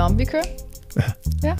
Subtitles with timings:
[0.00, 0.42] Nå, vi kører.
[1.42, 1.56] Ja.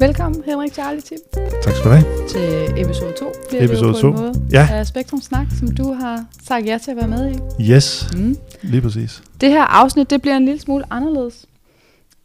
[0.00, 1.18] Velkommen, Henrik Charlie Tim,
[1.64, 2.28] Tak skal du have.
[2.28, 3.32] til episode 2.
[3.48, 4.24] Bliver Episode det jo på to.
[4.26, 4.68] en måde Ja.
[4.72, 7.62] af Spektrum Snak, som du har sagt ja til at være med i.
[7.72, 8.36] Yes, Mm.
[8.62, 9.22] lige præcis.
[9.40, 11.46] Det her afsnit, det bliver en lille smule anderledes,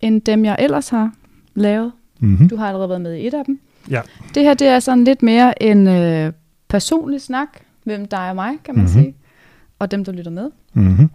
[0.02, 1.12] end dem, jeg ellers har
[1.56, 1.92] lavet.
[2.20, 2.50] Mm-hmm.
[2.50, 3.60] Du har allerede været med i et af dem.
[3.90, 4.02] Ja.
[4.36, 6.34] Det her, det er sådan lidt mere en øh,
[6.70, 7.48] personlig snak
[7.86, 8.94] mellem dig og mig, kan man Mhm.
[8.94, 9.16] sige.
[9.80, 10.50] Og dem, der lytter med.
[10.74, 11.10] Mm-hmm.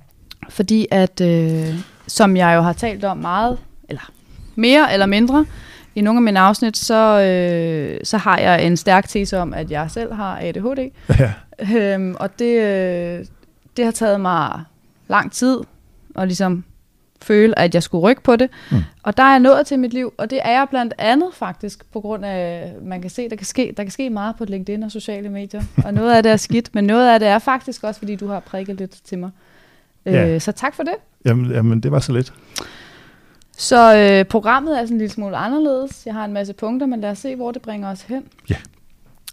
[0.48, 1.74] Fordi at, øh,
[2.06, 4.10] som jeg jo har talt om meget, eller
[4.54, 5.46] mere eller mindre,
[5.94, 9.70] i nogle af mine afsnit, så, øh, så har jeg en stærk tese om, at
[9.70, 10.90] jeg selv har ADHD.
[11.18, 11.32] Ja.
[11.94, 13.26] Øhm, og det, øh,
[13.76, 14.60] det har taget mig
[15.08, 15.58] lang tid
[16.16, 16.64] at ligesom
[17.22, 18.50] føle, at jeg skulle rykke på det.
[18.70, 18.78] Mm.
[19.02, 21.84] Og der er jeg nået til mit liv, og det er jeg blandt andet faktisk,
[21.92, 24.82] på grund af, man kan se, der kan ske, der kan ske meget på LinkedIn
[24.82, 25.62] og sociale medier.
[25.84, 28.28] Og noget af det er skidt, men noget af det er faktisk også, fordi du
[28.28, 29.30] har prikket lidt til mig.
[30.04, 30.28] Ja.
[30.28, 30.94] Øh, så tak for det.
[31.24, 32.32] Jamen, jamen, det var så lidt.
[33.56, 36.02] Så øh, programmet er sådan en lille smule anderledes.
[36.06, 38.22] Jeg har en masse punkter, men lad os se, hvor det bringer os hen.
[38.50, 38.56] Ja.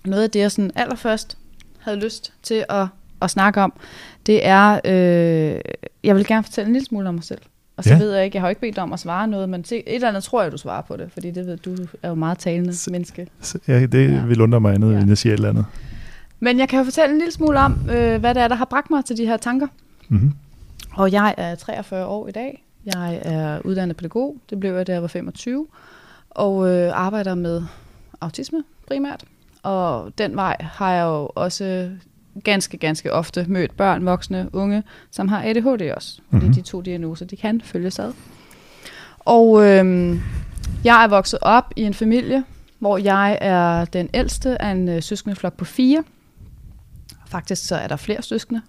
[0.05, 1.37] Noget af det, jeg sådan allerførst
[1.79, 2.87] havde lyst til at,
[3.21, 3.73] at snakke om,
[4.25, 5.61] det er, øh,
[6.03, 7.41] jeg vil gerne fortælle en lille smule om mig selv.
[7.77, 7.97] Og så Ja.
[7.99, 9.75] ved jeg ikke, jeg har jo ikke bedt dig om at svare noget, men se,
[9.75, 12.15] et eller andet tror jeg, du svarer på det, fordi det ved du er jo
[12.15, 13.27] meget talende Så- menneske.
[13.41, 14.25] Så, ja, det Ja.
[14.25, 14.99] vil undre mig andet, ja.
[14.99, 15.65] end jeg siger et eller andet.
[16.39, 18.65] Men jeg kan jo fortælle en lille smule om, øh, hvad det er, der har
[18.65, 19.67] bragt mig til de her tanker.
[20.09, 20.31] Mm-hmm.
[20.93, 22.63] Og jeg er 43 år i dag.
[22.85, 24.37] Jeg er uddannet pædagog.
[24.49, 25.67] Det blev jeg, da jeg var 25.
[26.29, 27.63] Og øh, arbejder med
[28.21, 29.23] autisme primært.
[29.63, 31.89] Og den vej har jeg jo også
[32.43, 36.21] ganske, ganske ofte mødt børn, voksne, unge, som har ADHD også.
[36.31, 36.53] Fordi Mhm.
[36.53, 38.13] de to diagnoser, de kan følges ad.
[39.19, 40.15] Og øh,
[40.83, 42.43] jeg er vokset op i en familie,
[42.79, 46.03] hvor jeg er den ældste af en øh, søskendeflok på fire.
[47.29, 48.61] Faktisk så er der flere søskende.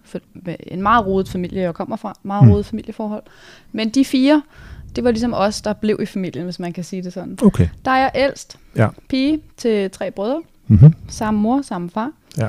[0.66, 2.14] En meget rodet familie, jeg kommer fra.
[2.22, 2.50] Meget Mm.
[2.50, 3.22] rodet familieforhold.
[3.72, 4.42] Men de fire,
[4.96, 7.38] det var ligesom os, der blev i familien, hvis man kan sige det sådan.
[7.42, 7.68] Okay.
[7.84, 8.58] Der er jeg ældst.
[8.76, 8.88] Ja.
[9.08, 10.42] Pige til tre brødre.
[10.66, 10.94] Mm-hmm.
[11.08, 12.10] Samme mor, samme far.
[12.38, 12.48] Ja.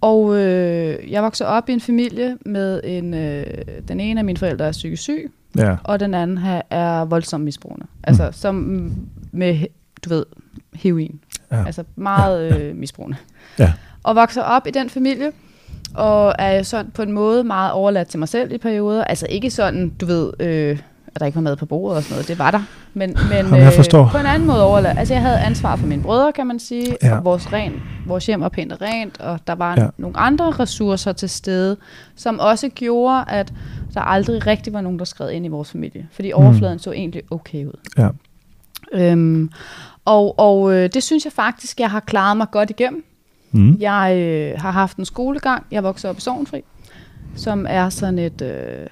[0.00, 3.14] Og øh, jeg voksede op i en familie med en...
[3.14, 3.44] Øh,
[3.88, 5.76] den ene af mine forældre er psykisk syg, Ja.
[5.84, 7.86] og den anden her er voldsomt misbrugende.
[8.04, 8.92] Altså som mm,
[9.32, 9.58] med,
[10.04, 10.24] du ved,
[10.74, 11.20] heroin.
[11.52, 11.64] Ja.
[11.66, 13.16] Altså meget øh, misbrugende.
[13.58, 13.72] Ja.
[14.02, 15.32] Og vokser op i den familie,
[15.94, 19.04] og er sådan på en måde meget overladt til mig selv i perioder.
[19.04, 20.78] Altså ikke sådan, du ved, øh,
[21.14, 22.28] at der ikke var mad på bordet og sådan noget.
[22.28, 22.62] Det var der.
[22.94, 24.08] Men, men Jamen, jeg forstår.
[24.12, 24.98] på en anden måde overladt.
[24.98, 26.96] Altså jeg havde ansvar for mine brødre, kan man sige.
[27.02, 27.16] Ja.
[27.16, 27.72] Og vores, ren,
[28.06, 29.86] vores hjem var pænt og rent, og der var Ja.
[29.98, 31.76] nogle andre ressourcer til stede,
[32.16, 33.52] som også gjorde, at
[33.94, 36.08] der aldrig rigtig var nogen, der skred ind i vores familie.
[36.12, 37.80] Fordi overfladen så egentlig okay ud.
[37.98, 38.08] Ja.
[38.92, 39.50] Øhm,
[40.04, 43.04] og og øh, det synes jeg faktisk, jeg har klaret mig godt igennem.
[43.52, 43.76] Mm.
[43.80, 45.66] Jeg øh, har haft en skolegang.
[45.70, 46.62] Jeg voksede op i Sovnfri,
[47.34, 48.42] som er sådan et...
[48.42, 48.86] Øh,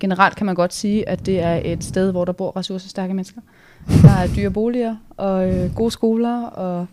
[0.00, 3.40] generelt kan man godt sige, at det er et sted, hvor der bor ressourcestærke mennesker.
[4.02, 6.86] Der er dyre boliger, og øh, gode skoler, og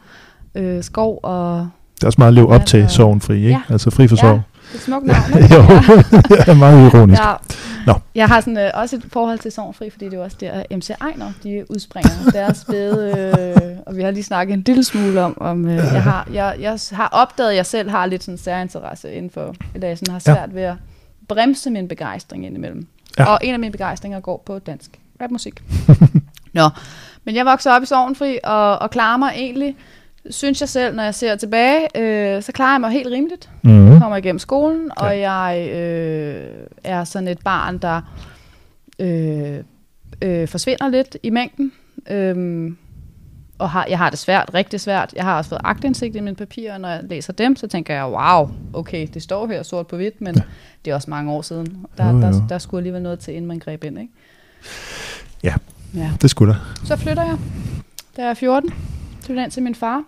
[0.56, 1.70] øh, skov, og
[2.02, 3.50] det er også meget at leve op til Altså, sorgen fri, ikke?
[3.50, 3.62] ja.
[3.70, 4.22] Altså fri for Ja.
[4.22, 4.42] sorg.
[4.72, 5.24] det er smukt navn.
[5.44, 5.56] ikke?
[5.56, 5.62] jo,
[6.30, 7.22] det er meget ironisk.
[7.22, 7.34] Ja.
[7.86, 7.94] Nå.
[8.16, 10.64] Jeg har sådan, øh, også et forhold til Sovnfri, fordi det er jo også der,
[10.78, 15.22] MC Ejner, de udspringer deres spæde, øh, og vi har lige snakket en lille smule
[15.22, 18.38] om, om øh, jeg, har, jeg, jeg har opdaget, at jeg selv har lidt sådan
[18.38, 20.34] særinteresse inden for, eller jeg sådan har Ja.
[20.36, 20.76] svært ved at
[21.30, 22.88] bremse min begejstring indimellem.
[23.20, 23.26] Ja.
[23.26, 24.92] Og en af mine begejstringer går på dansk
[25.22, 25.62] rapmusik.
[26.54, 26.70] Nå,
[27.26, 29.76] men jeg voksede op i Sovnfri, og, og klarer mig egentlig,
[30.30, 34.00] synes jeg selv, når jeg ser tilbage, øh, så klarer jeg mig helt rimeligt Mm.
[34.00, 36.48] kommer igennem skolen, og jeg øh,
[36.84, 38.02] er sådan et barn, der
[39.00, 39.58] øh,
[40.22, 41.72] øh, forsvinder lidt i mængden.
[42.10, 42.78] Øhm,
[43.58, 45.14] og har, jeg har det svært, rigtig svært.
[45.16, 47.94] Jeg har også fået agtindsigt i mine papirer, og når jeg læser dem, så tænker
[47.94, 50.42] jeg, wow, okay, det står her sort på hvidt, men Ja.
[50.86, 51.86] det er også mange år siden.
[51.98, 52.22] Der, Jo, jo.
[52.22, 54.14] der, der skulle alligevel noget til, inden man greb ind, ikke?
[55.44, 55.54] Ja.
[55.96, 56.12] ja.
[56.22, 56.60] Det skulle der.
[56.86, 57.38] Så flytter jeg,
[58.18, 58.70] da jeg er 14,
[59.24, 60.04] flytter ind til min far,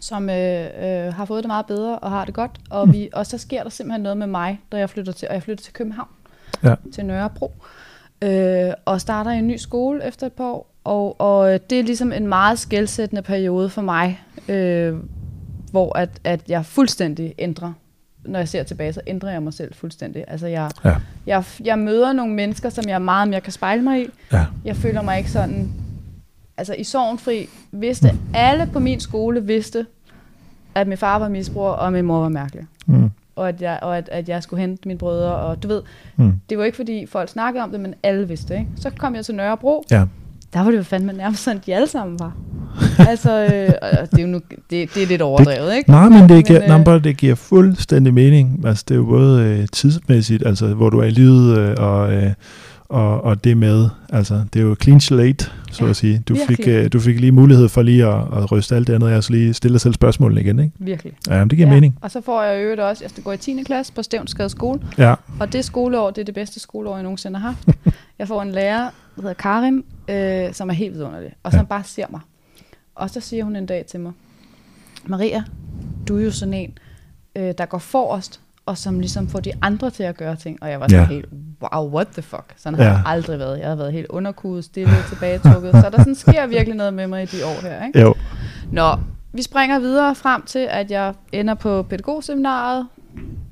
[0.00, 2.50] som øh, øh, har fået det meget bedre og har det godt.
[2.70, 2.92] Og, Mm.
[2.92, 5.42] vi, og så sker der simpelthen noget med mig, da jeg flytter til, og jeg
[5.42, 6.08] flytter til København,
[6.64, 6.74] Ja.
[6.94, 7.52] til Nørrebro,
[8.22, 10.68] øh, og starter i en ny skole efter et par år.
[10.84, 14.94] Og, og øh, det er ligesom en meget skældsættende periode for mig, øh,
[15.70, 17.72] hvor at, at jeg fuldstændig ændrer
[18.24, 20.24] når jeg ser tilbage, så ændrer jeg mig selv fuldstændig.
[20.28, 20.94] Altså jeg, Ja.
[21.26, 24.06] jeg, jeg møder nogle mennesker, som jeg meget mere kan spejle mig i.
[24.32, 24.44] Ja.
[24.64, 25.72] Jeg føler mig ikke sådan...
[26.62, 29.86] Altså i Sorgenfri vidste alle på min skole vidste,
[30.74, 32.64] at min far var misbruger, og min mor var mærkelig.
[32.86, 33.10] Mm.
[33.36, 35.34] Og at jeg, og at, at jeg skulle hente mine brødre.
[35.34, 35.82] Og du ved,
[36.16, 36.32] Mm.
[36.50, 38.60] det var ikke fordi folk snakkede om det, men alle vidste det.
[38.60, 38.70] Ikke?
[38.76, 39.84] Så kom jeg til Nørrebro.
[39.90, 40.04] Ja.
[40.52, 42.32] Der var det jo fandme nærmest sådan, de alle sammen var.
[43.10, 43.50] altså, øh,
[44.10, 45.90] det er jo nu, det, det er lidt overdrevet, ikke?
[45.90, 48.62] Nej, men det giver, Men, men, øh, nej, det giver fuldstændig mening.
[48.66, 52.12] Altså, det er jo både øh, tidsmæssigt, altså hvor du er i livet, øh, og,
[52.12, 52.32] øh,
[52.92, 56.22] og, og det med, altså det er jo clean slate, så Ja, at sige.
[56.28, 56.72] Du fik, virkelig.
[56.84, 59.32] øh, du fik lige mulighed for lige at, at ryste alt det andet, og så
[59.32, 60.72] lige stille dig selv spørgsmålene igen, ikke?
[60.78, 61.12] Virkelig.
[61.28, 61.74] Ja, men det giver ja.
[61.74, 61.98] mening.
[62.00, 63.62] Og så får jeg øvrigt også, jeg skal gå i 10.
[63.62, 67.38] klasse på Stævnsgade skole, Ja, og det skoleår, det er det bedste skoleår, jeg nogensinde
[67.38, 67.68] har haft.
[68.18, 71.64] jeg får en lærer, der hedder Karin, øh, som er helt vidunderlig, og som Ja.
[71.64, 72.20] bare ser mig.
[72.94, 74.12] Og så siger hun en dag til mig,
[75.06, 75.42] Maria,
[76.08, 76.78] du er jo sådan en,
[77.36, 80.62] øh, der går forrest, og som ligesom får de andre til at gøre ting.
[80.62, 81.14] Og jeg var sådan ja.
[81.14, 81.28] helt,
[81.62, 82.54] wow, what the fuck?
[82.56, 82.90] Sådan har Ja.
[82.90, 83.58] jeg aldrig været.
[83.58, 85.72] Jeg har været helt underkudet, stille, tilbagetrukket.
[85.72, 87.86] Så der sådan sker virkelig noget med mig i de år her.
[87.86, 88.00] Ikke?
[88.00, 88.14] jo.
[88.72, 88.94] Nå,
[89.32, 92.88] vi springer videre frem til, at jeg ender på pædagogseminaret.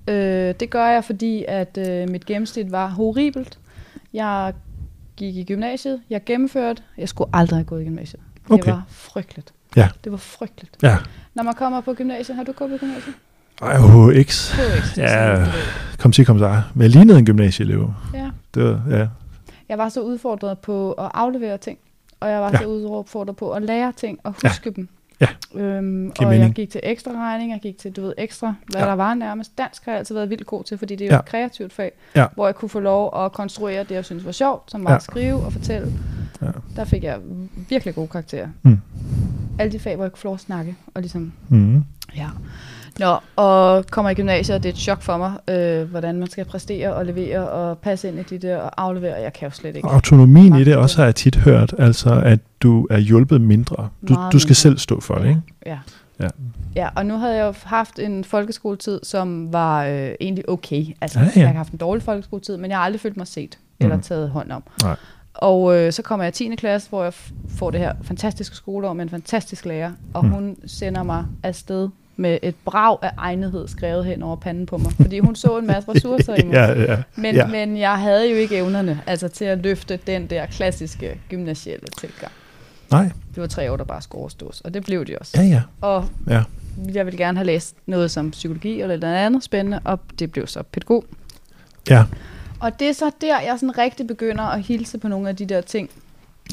[0.09, 3.59] Øh, det gør jeg, fordi at øh, mit gennemsnit var horribelt.
[4.13, 4.53] Jeg
[5.17, 6.83] gik i gymnasiet, jeg gennemførte.
[6.99, 8.23] Jeg skulle aldrig have gået i gymnasiet.
[8.49, 8.71] Det Okay.
[8.73, 9.53] var frygteligt.
[9.77, 9.89] Ja.
[10.05, 10.77] Det var frygteligt.
[10.83, 10.97] Ja.
[11.35, 13.15] Når man kommer på gymnasiet, har du gået på gymnasiet?
[13.63, 14.51] Ej, HX.
[14.53, 15.09] HX, Ja.
[15.37, 15.47] sådan.
[15.99, 16.63] Kom sig, kom sig.
[16.75, 17.93] Men jeg lignede en gymnasieelev.
[18.15, 18.31] ja.
[18.55, 19.07] Det var, ja.
[19.69, 21.79] Jeg var så udfordret på at aflevere ting,
[22.21, 22.53] og jeg var Ja.
[22.53, 22.59] ja.
[22.59, 24.49] så udfordret på at lære ting og Ja.
[24.49, 24.89] huske dem.
[25.21, 25.27] Ja.
[25.55, 26.55] Øhm, og jeg mening.
[26.55, 28.85] gik til ekstra regning, jeg gik til, du ved, ekstra, hvad Ja.
[28.85, 28.91] ja.
[28.91, 29.59] der var nærmest.
[29.59, 31.15] Dansk har jeg altid været vildt god til, fordi det er jo Ja.
[31.17, 31.21] ja.
[31.21, 32.27] et kreativt fag, Ja.
[32.35, 34.93] hvor jeg kunne få lov at konstruere det, jeg synes var sjovt, som var Ja.
[34.93, 34.97] ja.
[34.97, 35.93] at skrive og fortælle.
[36.43, 36.47] Ja.
[36.77, 37.19] Der fik jeg
[37.69, 38.49] virkelig gode karakterer.
[38.63, 38.79] Mm.
[39.59, 41.85] Alle de fag, hvor jeg kunne få lov at snakke, og ligesom, Mm.
[42.17, 42.27] ja.
[42.99, 46.31] Nå, og kommer i gymnasiet, og det er et chok for mig, øh, hvordan man
[46.31, 49.15] skal præstere og levere og passe ind i de der og aflevere.
[49.23, 49.89] Jeg kan jo slet ikke.
[49.89, 53.89] Autonomien i det også har jeg tit hørt, altså at du er hjulpet mindre.
[54.09, 54.55] Du, Meget du skal mindre.
[54.55, 55.41] selv stå for det, ikke?
[55.67, 55.79] Ja.
[56.21, 56.29] Ja.
[56.77, 60.85] Ja, og nu havde jeg jo haft en folkeskoletid, som var øh, egentlig okay.
[61.01, 63.27] Altså, Ja, ja, jeg har haft en dårlig folkeskoletid, men jeg har aldrig følt mig
[63.27, 64.03] set eller Mhm.
[64.03, 64.63] taget hånd om.
[64.83, 64.97] Nej.
[65.35, 66.57] Og øh, så kommer jeg i 10.
[66.57, 70.31] klasse, hvor jeg f- får det her fantastiske skoleår med en fantastisk lærer, og Mm.
[70.31, 71.89] hun sender mig afsted
[72.21, 75.67] med et brag af egnethed skrevet hen over panden på mig, fordi hun så en
[75.67, 76.55] masse ressourcer i mig.
[76.61, 77.03] ja, ja.
[77.17, 77.47] Men, ja.
[77.47, 82.33] men jeg havde jo ikke evnerne altså til at løfte den der klassiske gymnasielle tilgang.
[82.91, 85.33] Nej, Det var tre år, der bare skulle overstås, og det blev de også.
[85.43, 85.63] ja, ja.
[85.81, 86.43] Og Ja.
[86.95, 90.47] jeg ville gerne have læst noget som psykologi eller noget andet spændende, og det blev
[90.47, 91.05] så pædagog.
[91.91, 92.05] Ja,
[92.61, 95.47] Og det er så der, jeg sådan rigtig begynder at hilse på nogle af de
[95.47, 95.91] der ting.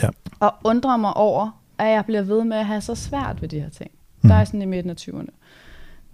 [0.04, 0.10] Ja.
[0.40, 3.60] Og undre mig over, at jeg bliver ved med at have så svært ved de
[3.60, 3.92] her ting.
[4.28, 4.30] Mhm.
[4.30, 4.30] Mm.
[4.30, 5.30] Der er jeg sådan i midten af 20'erne.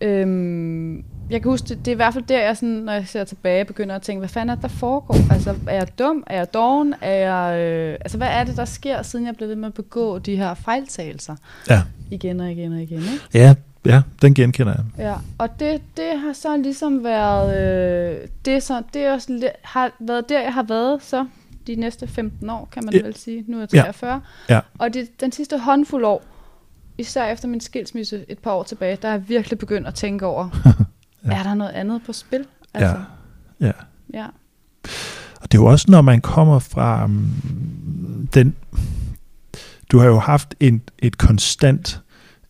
[0.02, 0.96] Øhm,
[1.30, 3.24] jeg kan huske, det, det er i hvert fald der, jeg sådan, når jeg ser
[3.24, 5.16] tilbage, begynder at tænke, hvad fanden er det, der foregår?
[5.34, 6.24] Altså, er jeg dum?
[6.28, 6.94] Er jeg doven?
[7.02, 9.74] Er jeg, øh, altså, hvad er det, der sker, siden jeg blev ved med at
[9.74, 11.36] begå de her fejltagelser?
[11.70, 11.82] Ja.
[12.12, 13.20] Igen og igen og igen, ikke?
[13.34, 13.56] ja,
[13.86, 15.06] ja, den genkender jeg.
[15.06, 17.58] Ja, og det, det har så ligesom været,
[18.22, 21.26] øh, det, så, det er også, har været der, jeg har været så
[21.68, 23.00] de næste 15 år, kan man Ja.
[23.00, 23.06] ja.
[23.06, 23.44] vel sige.
[23.48, 23.82] Nu er jeg Ja.
[23.82, 24.22] 43.
[24.50, 24.60] Ja.
[24.80, 26.24] Og det, den sidste håndfuld år,
[26.98, 30.26] især efter min skilsmisse et par år tilbage, der er jeg virkelig begyndt at tænke
[30.26, 30.50] over,
[31.26, 31.40] Ja.
[31.40, 32.46] er der noget andet på spil?
[32.76, 32.94] Ja.
[33.60, 33.72] Ja.
[34.14, 34.26] ja.
[35.42, 38.56] Og det er jo også, når man kommer fra um, den...
[39.92, 42.02] Du har jo haft en, et konstant,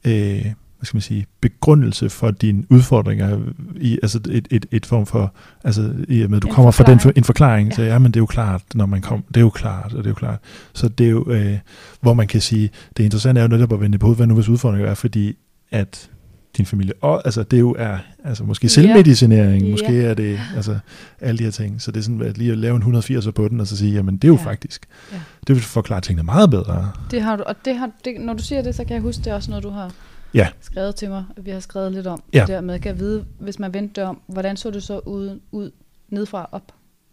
[0.06, 0.46] øh,
[0.83, 3.39] hvad skal man sige, begrundelse for dine udfordringer,
[3.75, 5.33] i, altså et, et, et form for,
[5.63, 7.18] altså i og med, du En kommer fra den, forklaring.
[7.18, 7.75] en forklaring, ja.
[7.75, 8.00] så Ja.
[8.00, 10.09] men det er jo klart, når man kommer, det er jo klart, og det er
[10.09, 10.39] jo klart.
[10.74, 11.57] Så det er jo, øh,
[12.01, 14.50] hvor man kan sige, det interessante er jo netop at vende på hvad nu hvis
[14.50, 15.38] udfordringer er, fordi
[15.71, 16.09] at
[16.57, 19.71] din familie, og altså det jo er, altså måske selvmedicinering, Ja.
[19.71, 20.77] måske er det, altså
[21.21, 23.47] alle de her ting, så det er sådan, at lige at lave en 180 på
[23.47, 24.45] den, og så sige, jamen det er jo Ja.
[24.45, 25.18] faktisk, Ja.
[25.47, 26.91] det vil forklare tingene meget bedre.
[27.12, 29.19] Det har du, og det har, det, når du siger det, så kan jeg huske,
[29.24, 29.91] det er også noget, du har
[30.34, 30.48] Ja.
[30.62, 31.24] skrevet til mig.
[31.38, 32.40] Vi har skrevet lidt om Ja.
[32.40, 35.00] det der med, kan jeg vide, hvis man vendte det om, hvordan så det så
[35.00, 35.72] ud, ud
[36.10, 36.72] nedfra og op?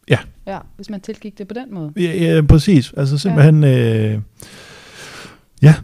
[0.09, 0.19] Ja.
[0.47, 1.93] Ja, hvis man tilgik det på den måde.
[1.97, 2.93] Ja, ja præcis.
[2.97, 4.21] Altså simpelthen, ja, øh,
[5.62, 5.75] ja.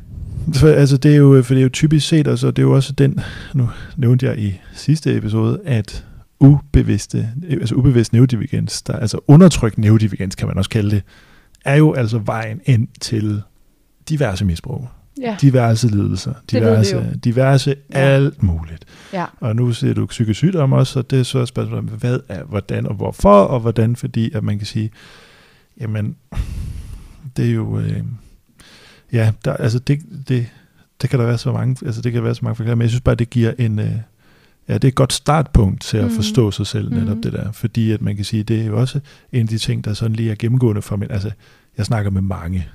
[0.55, 2.75] For, altså det er jo, for det er jo typisk set, altså det er jo
[2.75, 3.21] også den,
[3.55, 6.05] nu nævnte jeg i sidste episode, at
[6.41, 11.03] ubevidste, altså ubevidst neurodivergens, der, altså undertrykt neurodivergens, kan man også kalde det,
[11.65, 13.43] er jo altså vejen ind til
[14.09, 14.89] diverse misbrug,
[15.21, 17.03] Ja, diverse lidelser, Det diverse, jo.
[17.25, 17.99] diverse Ja.
[17.99, 18.85] alt muligt.
[19.13, 21.85] ja, Og nu ser du psykisk sygdom også, og det er så et spørgsmål om,
[21.85, 24.91] hvad er, hvordan og hvorfor, og hvordan, fordi at man kan sige,
[25.81, 26.17] jamen,
[27.37, 28.03] det er jo, øh,
[29.13, 30.47] ja, der, altså det, det,
[31.03, 32.91] det kan der være så mange, altså det kan være så mange forklaringer, men jeg
[32.91, 33.91] synes bare, det giver en, øh,
[34.69, 36.15] ja, det er et godt startpunkt til at Mhm.
[36.15, 37.23] forstå sig selv, netop Mhm.
[37.23, 39.01] det der, fordi at man kan sige, det er jo også
[39.33, 41.31] en af de ting, der sådan lige er gennemgående for mig, altså,
[41.79, 42.69] jeg snakker med mange,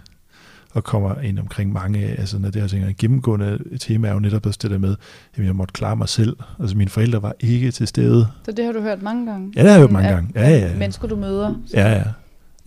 [0.73, 4.19] og kommer ind omkring mange, altså når det her ting er gennemgående tema er jo
[4.19, 4.95] netop også det der med,
[5.35, 6.37] at jeg måtte klare mig selv.
[6.59, 8.27] Altså mine forældre var ikke til stede.
[8.45, 9.53] så det har du hørt mange gange.
[9.55, 10.29] Ja, det har jeg hørt mange gange.
[10.35, 10.75] Ja, ja, ja.
[10.77, 12.03] Mennesker, du møder, Ja, ja.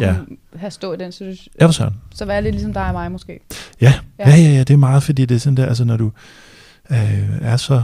[0.00, 0.14] Ja,
[0.56, 1.54] have stået i den situation.
[1.61, 1.92] ja for sådan.
[2.14, 3.40] Så vær lidt ligesom dig og mig måske.
[3.80, 4.30] Ja, Ja.
[4.30, 6.11] ja, ja, ja, det er meget, fordi det er sådan der, altså når du
[6.90, 7.82] øh, er så...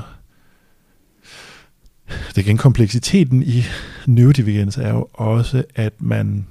[2.29, 3.63] Det igen kompleksiteten i
[4.07, 6.47] neurodivergens er jo også, at man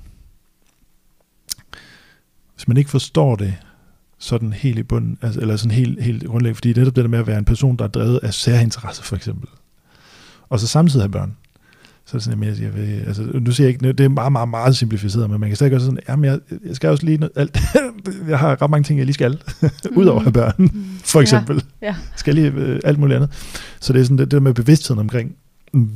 [2.59, 3.53] hvis man ikke forstår det
[4.17, 7.03] sådan helt i bunden, altså, eller sådan helt, helt grundlæggende, fordi det er netop det
[7.03, 9.49] der med at være en person, der er drevet af særinteresse, for eksempel,
[10.49, 11.35] og så samtidig have børn,
[12.05, 14.31] så er det sådan, at jeg vil, altså, nu siger jeg ikke, det er meget,
[14.31, 17.17] meget, meget simplificeret, men man kan stadig gøre sådan, jamen jeg, jeg skal også lige,
[17.17, 17.59] noget, alt,
[18.29, 19.41] jeg har ret mange ting, jeg lige skal,
[19.99, 20.71] udover at børn,
[21.13, 21.63] for eksempel.
[21.81, 21.95] Ja, ja.
[22.15, 23.31] Skal lige øh, alt muligt andet.
[23.79, 25.35] Så det er sådan det, det der med bevidstheden omkring,
[25.73, 25.89] mm,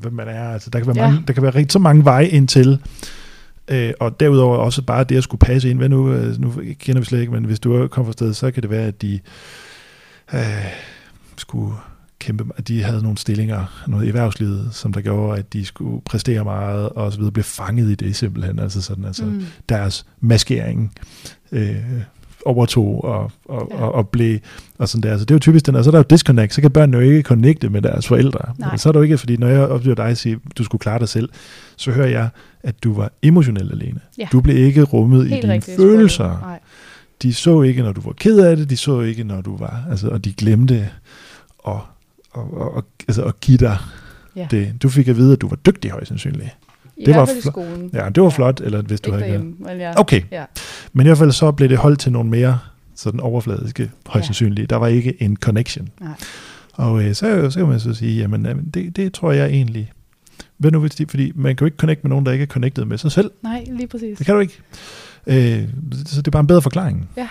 [0.00, 0.48] hvem man er.
[0.48, 1.10] Altså, der kan være, ja.
[1.10, 2.78] mange, der kan være rigtig så mange veje ind til,
[3.70, 5.78] øh, og derudover også bare det at skulle passe ind.
[5.78, 8.50] Hvad nu, øh, nu kender vi slet ikke, men hvis du kommer fra sted, så
[8.50, 9.20] kan det være, at de
[10.34, 10.40] øh,
[11.36, 11.74] skulle
[12.18, 16.02] kæmpe, at de havde nogle stillinger, noget i erhvervslivet, som der gjorde, at de skulle
[16.04, 19.44] præstere meget, og så videre, blev fanget i det simpelthen, altså sådan, altså mm.
[19.68, 20.92] deres maskering
[21.52, 21.76] øh,
[22.46, 23.76] overtog og, og, ja.
[23.76, 24.38] og, og blev,
[24.78, 25.10] og sådan der.
[25.10, 26.96] Altså det er jo typisk den, og så er der jo disconnect, så kan børnene
[26.96, 28.54] jo ikke connecte med deres forældre.
[28.58, 28.76] Nej.
[28.76, 31.08] Så er det jo ikke, fordi når jeg oplever dig sige, du skulle klare dig
[31.08, 31.28] selv,
[31.76, 32.28] så hører jeg,
[32.62, 34.00] at du var emotionelt alene.
[34.18, 34.28] Ja.
[34.32, 36.38] Du blev ikke rummet Helt i dine følelser.
[36.40, 36.58] Nej.
[37.22, 39.82] De så ikke, når du var ked af det, de så ikke, når du var,
[39.90, 40.90] altså, og de glemte
[41.68, 41.76] at
[42.36, 43.78] og, og, altså at give dig
[44.36, 44.46] ja.
[44.50, 44.82] det.
[44.82, 46.56] Du fik at vide, at du var dygtig højst sandsynligt.
[46.96, 47.90] I det var i skolen.
[47.92, 48.36] Ja, det var ja.
[48.36, 50.00] flot, eller hvis du havde ikke men ja.
[50.00, 50.22] Okay.
[50.30, 50.44] Ja.
[50.92, 52.58] Men i hvert fald så blev det holdt til nogle mere
[52.94, 54.26] sådan overfladiske, højst ja.
[54.26, 54.70] sandsynligt.
[54.70, 55.88] Der var ikke en connection.
[56.00, 56.10] Nej.
[56.72, 59.92] Og øh, så, så kan man så sige, jamen det, det tror jeg egentlig,
[60.56, 62.84] hvad nu, hvis fordi man kan jo ikke connecte med nogen, der ikke er connected
[62.84, 63.30] med sig selv.
[63.42, 64.18] Nej, lige præcis.
[64.18, 64.60] Det kan du ikke.
[65.26, 65.68] Øh,
[66.06, 67.08] så det er bare en bedre forklaring.
[67.16, 67.28] Ja.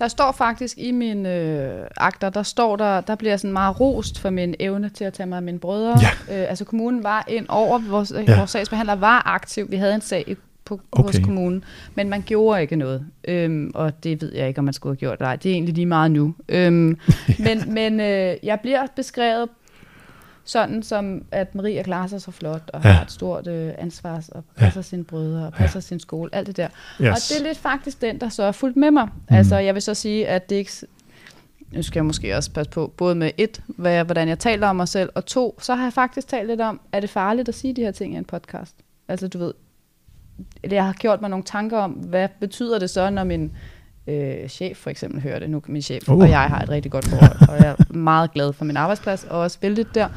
[0.00, 4.18] Der står faktisk i mine øh, akter, der står der, der bliver sådan meget rost
[4.18, 5.98] for min evne til at tage mig af mine brødre.
[6.28, 6.42] Ja.
[6.42, 8.36] Øh, altså kommunen var ind over, vores, ja.
[8.36, 9.70] vores sagsbehandler var aktiv.
[9.70, 11.02] Vi havde en sag på okay.
[11.02, 11.64] hos kommunen,
[11.94, 13.06] men man gjorde ikke noget.
[13.28, 15.20] Øhm, og det ved jeg ikke, om man skulle have gjort.
[15.20, 16.34] Nej, det er egentlig lige meget nu.
[16.48, 16.98] Øhm.
[17.38, 19.48] Men, men øh, jeg bliver beskrevet
[20.44, 22.90] sådan som, at Maria klarer sig så flot, og ja.
[22.90, 24.82] har et stort øh, ansvar, og passer ja.
[24.82, 25.80] sine brødre, og passer ja.
[25.80, 26.68] sin skole, alt det der.
[27.00, 27.08] Yes.
[27.08, 29.04] Og det er lidt faktisk den, der så er fuldt med mig.
[29.04, 29.36] Mm.
[29.36, 30.72] Altså, jeg vil så sige, at det ikke...
[31.72, 34.68] Nu skal jeg måske også passe på, både med et, hvad jeg, hvordan jeg taler
[34.68, 37.48] om mig selv, og to, så har jeg faktisk talt lidt om, er det farligt
[37.48, 38.74] at sige de her ting i en podcast?
[39.08, 39.54] Altså, du ved,
[40.70, 43.52] jeg har gjort mig nogle tanker om, hvad betyder det så, når min
[44.10, 45.50] øh, chef for eksempel hører det.
[45.50, 46.18] Nu min chef uh.
[46.18, 49.24] og jeg har et rigtig godt forhold, og jeg er meget glad for min arbejdsplads,
[49.24, 50.08] og også vældigt der.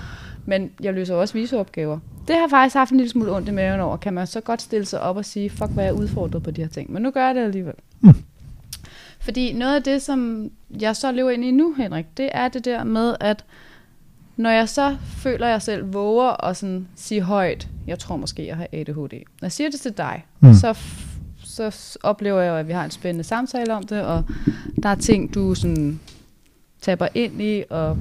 [0.45, 1.99] Men jeg løser også viseopgaver.
[2.27, 3.97] Det har faktisk haft en lille smule ondt i maven over.
[3.97, 6.51] Kan man så godt stille sig op og sige, fuck, hvad jeg er udfordret på
[6.51, 6.91] de her ting.
[6.91, 7.73] Men nu gør jeg det alligevel.
[8.01, 8.15] Mm.
[9.19, 10.49] Fordi noget af det, som
[10.81, 13.45] jeg så lever ind i nu, Henrik, det er det der med, at
[14.37, 18.47] når jeg så føler, at jeg selv våger at sådan sige højt, jeg tror måske,
[18.47, 19.13] jeg har ADHD.
[19.41, 20.53] Når jeg siger det til dig, mm.
[20.53, 20.73] så
[21.55, 24.23] så oplever jeg, at vi har en spændende samtale om det, og
[24.83, 25.99] der er ting, du sådan
[26.81, 27.97] taber ind i og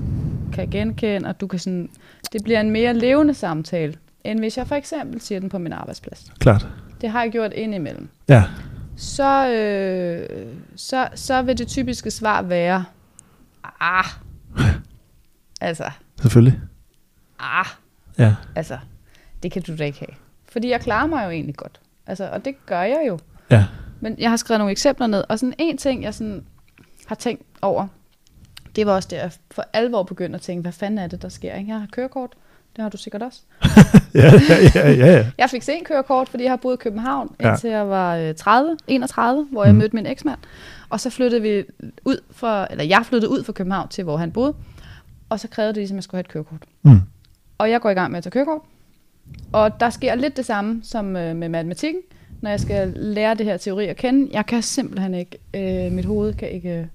[0.53, 1.91] kan genkende, og du kan sådan,
[2.33, 3.95] det bliver en mere levende samtale,
[4.25, 6.33] end hvis jeg for eksempel siger den på min arbejdsplads.
[6.39, 6.67] Klart.
[7.01, 8.09] Det har jeg gjort indimellem.
[8.29, 8.45] Ja.
[8.97, 12.85] Så, øh, så, så vil det typiske svar være,
[13.81, 14.05] ah,
[15.61, 15.91] altså.
[16.21, 16.61] Selvfølgelig.
[17.39, 17.67] Ah,
[18.19, 18.35] ja.
[18.57, 18.79] altså,
[19.43, 20.17] det kan du da ikke have.
[20.53, 21.81] Fordi jeg klarer mig jo egentlig godt.
[22.07, 23.19] Altså, og det gør jeg jo.
[23.53, 23.65] Ja.
[24.01, 26.45] Men jeg har skrevet nogle eksempler ned, og sådan en ting, jeg sådan
[27.07, 27.87] har tænkt over,
[28.77, 31.29] det var også det, jeg for alvor begyndte at tænke, hvad fanden er det, der
[31.29, 31.55] sker?
[31.55, 32.31] Jeg har kørekort,
[32.77, 33.41] det har du sikkert også.
[34.15, 35.27] ja, ja, ja, ja, ja.
[35.39, 37.51] Jeg fik sen kørekort, fordi jeg har boet i København, ja.
[37.51, 39.79] indtil jeg var 30, øh, 31, hvor jeg mm.
[39.79, 40.39] mødte min eksmand.
[40.89, 41.65] Og så flyttede vi
[42.05, 44.55] ud fra, eller jeg flyttede ud fra København til, hvor han boede.
[45.29, 46.63] Og så krævede det ligesom, at jeg skulle have et kørekort.
[46.83, 47.01] Mm.
[47.59, 48.61] Og jeg går i gang med at tage kørekort.
[49.53, 52.01] Og der sker lidt det samme som øh, med matematikken
[52.43, 54.29] når jeg skal lære det her teori at kende.
[54.33, 56.87] Jeg kan simpelthen ikke, øh, mit hoved kan ikke øh,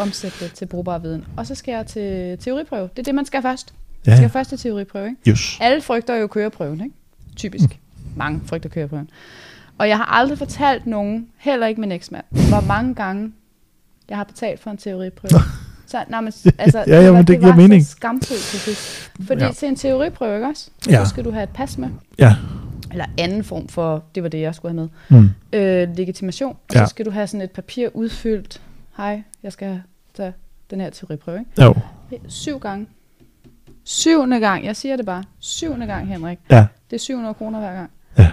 [0.00, 1.24] omsætte det til brugbar viden.
[1.36, 2.88] Og så skal jeg til teoriprøve.
[2.96, 3.74] Det er det, man skal først.
[4.06, 4.10] Ja.
[4.10, 5.30] Man skal først til teoriprøve, ikke?
[5.30, 5.58] Yes.
[5.60, 6.94] Alle frygter jo køreprøven, ikke?
[7.36, 7.64] Typisk.
[7.64, 8.10] Mm.
[8.16, 9.10] Mange frygter køreprøven.
[9.78, 13.32] Og jeg har aldrig fortalt nogen, heller ikke min eksmand, hvor mange gange
[14.08, 15.40] jeg har betalt for en teoriprøve.
[15.86, 17.84] Så, nej, men, altså, ja, ja, det, det giver mening.
[17.84, 19.10] så skamfuldt til sidst.
[19.26, 19.52] Fordi ja.
[19.52, 20.70] til en teoriprøve, ikke også?
[20.88, 21.04] Ja.
[21.04, 21.88] Så skal du have et pas med.
[22.18, 22.36] Ja
[22.90, 25.30] eller anden form for, det var det, jeg skulle have med, mm.
[25.52, 26.56] øh, legitimation.
[26.68, 26.84] Og ja.
[26.84, 28.62] så skal du have sådan et papir udfyldt.
[28.96, 29.82] Hej, jeg skal
[30.14, 30.32] tage
[30.70, 31.38] den her teoriprøve.
[31.38, 31.62] Ikke?
[31.62, 31.74] Jo.
[32.28, 32.86] Syv gange.
[33.84, 35.24] Syvende gang, jeg siger det bare.
[35.38, 36.38] Syvende gang, Henrik.
[36.50, 36.66] Ja.
[36.90, 37.90] Det er 700 kroner hver gang.
[38.18, 38.30] Ja.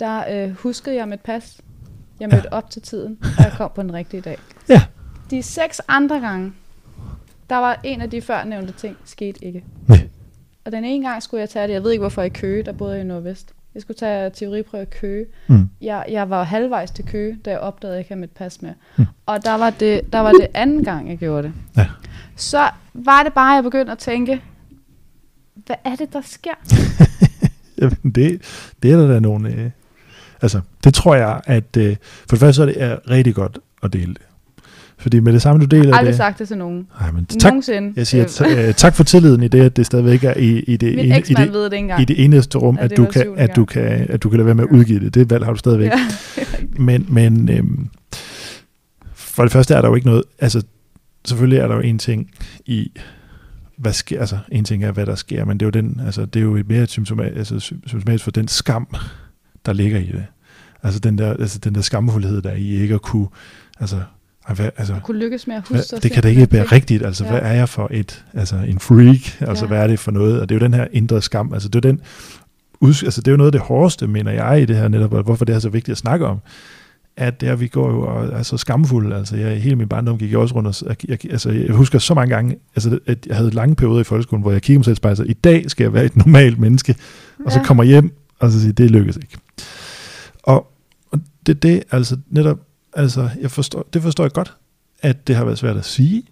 [0.00, 1.60] Der øh, huskede jeg mit pas.
[2.20, 2.56] Jeg mødte ja.
[2.56, 4.38] op til tiden, og jeg kom på den rigtige dag.
[4.68, 4.82] Ja.
[5.30, 6.52] De seks andre gange,
[7.50, 9.64] der var en af de før nævnte ting, skete ikke.
[9.88, 10.08] Nej.
[10.64, 12.72] Og den ene gang skulle jeg tage det, jeg ved ikke hvorfor i Køge, der
[12.72, 13.52] boede jeg i Nordvest.
[13.76, 15.26] Jeg skulle tage teoriprøve i Køge.
[15.46, 15.68] Mm.
[15.80, 18.62] Jeg, jeg var halvvejs til Køge, da jeg opdagede, at jeg ikke havde mit pas
[18.62, 18.72] med.
[18.96, 19.06] Mm.
[19.26, 21.52] Og der var, det, der var det anden gang, jeg gjorde det.
[21.76, 21.86] Ja.
[22.36, 24.42] Så var det bare, at jeg begyndte at tænke,
[25.54, 26.54] hvad er det, der sker?
[27.80, 28.42] Jamen, det,
[28.82, 29.48] det er der da nogle...
[29.48, 29.70] Øh,
[30.42, 33.58] Altså, det tror jeg, at øh, for det første så er det er rigtig godt
[33.82, 34.22] at dele det.
[34.98, 36.16] Fordi med det samme, du deler Jeg har aldrig det...
[36.16, 36.86] sagt det til nogen.
[37.00, 37.92] Nej, men tak, Nogensinde.
[37.96, 40.58] jeg siger Øh, t- øh, tak for tilliden i det, at det stadigvæk er i,
[40.60, 42.02] i, det, ene, i, det, ved det engang.
[42.02, 43.68] i det eneste rum, at, det du kan, at, du gang.
[43.68, 45.14] kan, at du kan lade være med at udgive det.
[45.14, 45.90] Det valg har du stadigvæk.
[45.90, 46.44] Ja.
[46.78, 47.88] Men, men øhm,
[49.14, 50.62] for det første er der jo ikke noget, altså
[51.24, 52.30] selvfølgelig er der jo en ting
[52.66, 52.90] i,
[53.78, 56.24] hvad sker, altså en ting er, hvad der sker, men det er jo den, altså
[56.26, 58.86] det er jo et mere symptomatisk, altså, sy- symptomatisk for den skam,
[59.66, 60.24] der ligger i det.
[60.82, 63.26] Altså den der, altså den der skamfuldhed, der er i ikke at kunne,
[63.80, 63.96] altså,
[64.48, 66.48] ej, hvad, altså At kunne lykkes med at huske hvad, sig det kan da ikke
[66.50, 67.30] være rigtigt, altså Ja.
[67.30, 69.68] hvad er jeg for et, altså en freak, altså Ja.
[69.68, 71.84] hvad er det for noget, og det er jo den her indre skam, altså det
[71.84, 72.00] er den,
[72.82, 75.22] altså det er jo noget af det hårdeste, mener jeg, i det her netop, og
[75.22, 76.38] hvorfor det er så vigtigt at snakke om,
[77.16, 80.18] at det er, vi går jo og er så skamfulde, altså jeg, hele min barndom
[80.18, 83.36] gik jeg også rundt, og, jeg, altså jeg husker så mange gange, altså at jeg
[83.36, 85.70] havde lange perioder i folkeskolen, hvor jeg kiggede mig selv i spejlet, så i dag
[85.70, 86.94] skal jeg være et normalt menneske,
[87.44, 87.64] og så Ja.
[87.64, 89.36] kommer hjem, og så siger, det lykkes ikke.
[90.42, 90.72] Og,
[91.10, 92.58] og det er det, altså netop,
[92.96, 94.56] altså jeg forstår, det forstår jeg godt,
[95.02, 96.22] at det har været svært at sige,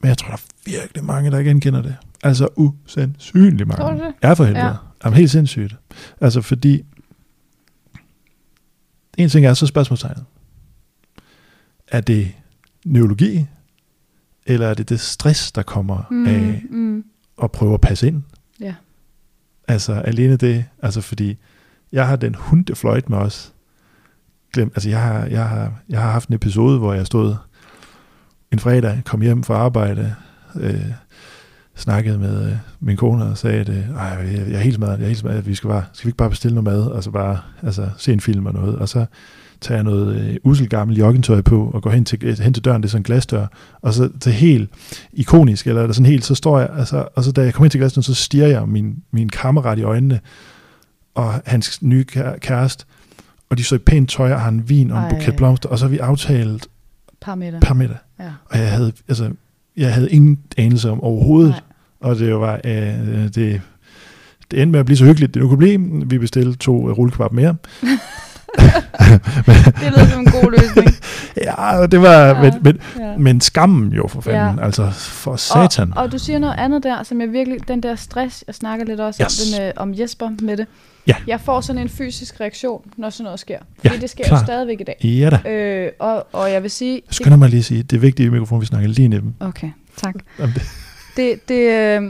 [0.00, 1.96] men jeg tror, der er virkelig mange, der genkender det.
[2.22, 3.82] Altså usandsynligt mange.
[3.82, 4.14] Tror du det?
[4.22, 4.64] Ja, for helvede.
[4.64, 4.70] Ja.
[4.70, 4.76] Ja.
[5.04, 5.76] Jamen helt sindssygt.
[6.20, 6.82] Altså fordi,
[9.18, 10.24] en ting er så spørgsmålstegnet.
[11.88, 12.32] Er det
[12.84, 13.46] neurologi,
[14.46, 16.26] eller er det det stress, der kommer mm.
[16.26, 17.04] af mm.
[17.42, 18.22] at prøve at passe ind?
[18.60, 18.74] Ja.
[19.68, 21.36] Altså alene det, altså fordi
[21.92, 23.52] jeg har den hund, der fløjt med os
[24.56, 27.34] glemt, altså jeg har, jeg, har, jeg har haft en episode, hvor jeg stod
[28.52, 30.14] en fredag, kom hjem fra arbejde,
[30.60, 30.90] øh,
[31.74, 35.02] snakkede med øh, min kone og sagde, at øh, jeg, jeg er helt smadret, jeg
[35.02, 37.10] er helt smadret, vi skal, bare, skal vi ikke bare bestille noget mad, og så
[37.10, 39.06] bare altså, se en film og noget, og så
[39.60, 42.64] tager jeg noget øh, usel gammel joggingtøj på, og går hen til, øh, hen til
[42.64, 43.46] døren, det er sådan en glasdør,
[43.82, 44.70] og så til helt
[45.12, 47.70] ikonisk, eller er sådan helt, så står jeg, altså, og så da jeg kommer ind
[47.70, 50.20] til glasdøren, så stiger jeg min, min kammerat i øjnene,
[51.14, 52.04] og hans nye
[52.40, 52.84] kæreste,
[53.50, 55.10] og de så i pænt tøj, og har en vin og en Ej.
[55.10, 56.68] buket blomster, og så har vi aftalt
[57.20, 57.60] Par meter.
[57.60, 57.96] per middag.
[58.20, 58.30] Ja.
[58.50, 59.30] Og jeg havde, altså,
[59.76, 61.60] jeg havde ingen anelse om overhovedet, Nej.
[62.00, 63.60] og det var, øh, det, det
[64.52, 66.02] endte med at blive så hyggeligt, det nu kunne blive.
[66.06, 67.56] Vi bestilte to øh, rullekebab mere.
[69.80, 70.88] Det lyder som en god løsning.
[71.44, 72.42] Ja, det var, ja.
[72.42, 73.16] men, men, ja.
[73.16, 74.64] men skammen jo for fanden, Ja.
[74.64, 75.92] altså for satan.
[75.96, 78.84] Og, og du siger noget andet der, som jeg virkelig, den der stress, jeg snakker
[78.86, 79.40] lidt også Yes.
[79.40, 80.66] om, den, øh, om Jesper med det.
[81.06, 81.14] Ja.
[81.26, 83.58] Jeg får sådan en fysisk reaktion, når sådan noget sker.
[83.76, 84.38] Fordi Ja, det sker klar.
[84.38, 84.96] jo stadigvæk i dag.
[85.04, 85.50] Ja da.
[85.50, 86.94] Øh, og, og jeg vil sige...
[86.94, 89.34] Jeg skynder mig lige at sige, det er vigtigt i mikrofonen, vi snakker lige dem.
[89.40, 90.14] Okay, tak.
[90.38, 90.62] Det-
[91.16, 92.02] Det, det, øh,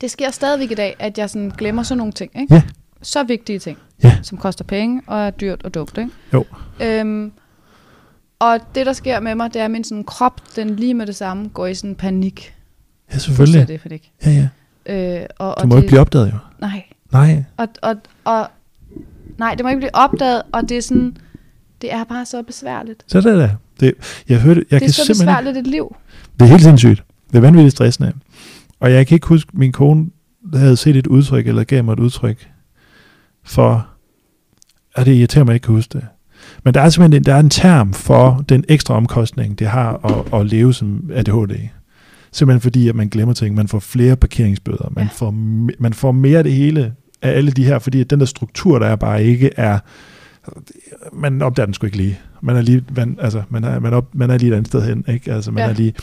[0.00, 2.30] det sker stadigvæk i dag, at jeg sådan glemmer sådan nogle ting.
[2.40, 2.54] Ikke?
[2.54, 2.62] Ja.
[3.02, 4.18] Så vigtige ting, Ja.
[4.22, 5.98] som koster penge og er dyrt og dumt.
[5.98, 6.10] Ikke?
[6.32, 6.44] Jo.
[6.80, 7.32] Øhm,
[8.38, 11.06] og det, der sker med mig, det er, at min sådan krop, den lige med
[11.06, 12.54] det samme, går i sådan panik.
[13.10, 13.60] Ja, Du selvfølgelig.
[13.60, 14.12] ser det for det ikke.
[14.26, 14.48] Ja,
[14.86, 15.18] ja.
[15.20, 16.38] Øh, og, Du og må det, ikke blive opdaget jo.
[16.60, 16.82] Nej,
[17.16, 17.44] Nej.
[17.56, 18.48] og, og, og,
[19.38, 21.16] nej, det må ikke blive opdaget, og det er sådan,
[21.82, 23.04] det er bare så besværligt.
[23.06, 23.56] Så er det.
[23.80, 23.94] Det,
[24.28, 25.96] jeg hørte, jeg det er kan så simpelthen besværligt et liv.
[26.38, 27.02] Det er helt sindssygt.
[27.30, 28.12] Det er vanvittigt stressende.
[28.80, 30.06] Og jeg kan ikke huske, min kone
[30.54, 32.48] havde set et udtryk, eller gav mig et udtryk,
[33.44, 33.88] for,
[34.94, 36.06] at det irriterer mig, at jeg ikke kan huske det.
[36.64, 40.06] Men der er simpelthen en, der er en term for den ekstra omkostning, det har
[40.32, 41.68] at, at leve som ADHD.
[42.32, 43.54] Simpelthen fordi, at man glemmer ting.
[43.54, 44.92] Man får flere parkeringsbøder.
[44.96, 45.10] Man, Ja.
[45.12, 45.30] får,
[45.78, 48.86] man får mere af det hele af alle de her, fordi den der struktur, der
[48.86, 49.78] er bare ikke er...
[51.12, 52.18] Man opdager den sgu ikke lige.
[52.42, 54.82] Man er lige, man, altså, man er, man, op, man er lige et andet sted
[54.82, 55.32] hen, ikke?
[55.32, 55.68] Altså, man Ja.
[55.70, 55.94] er lige,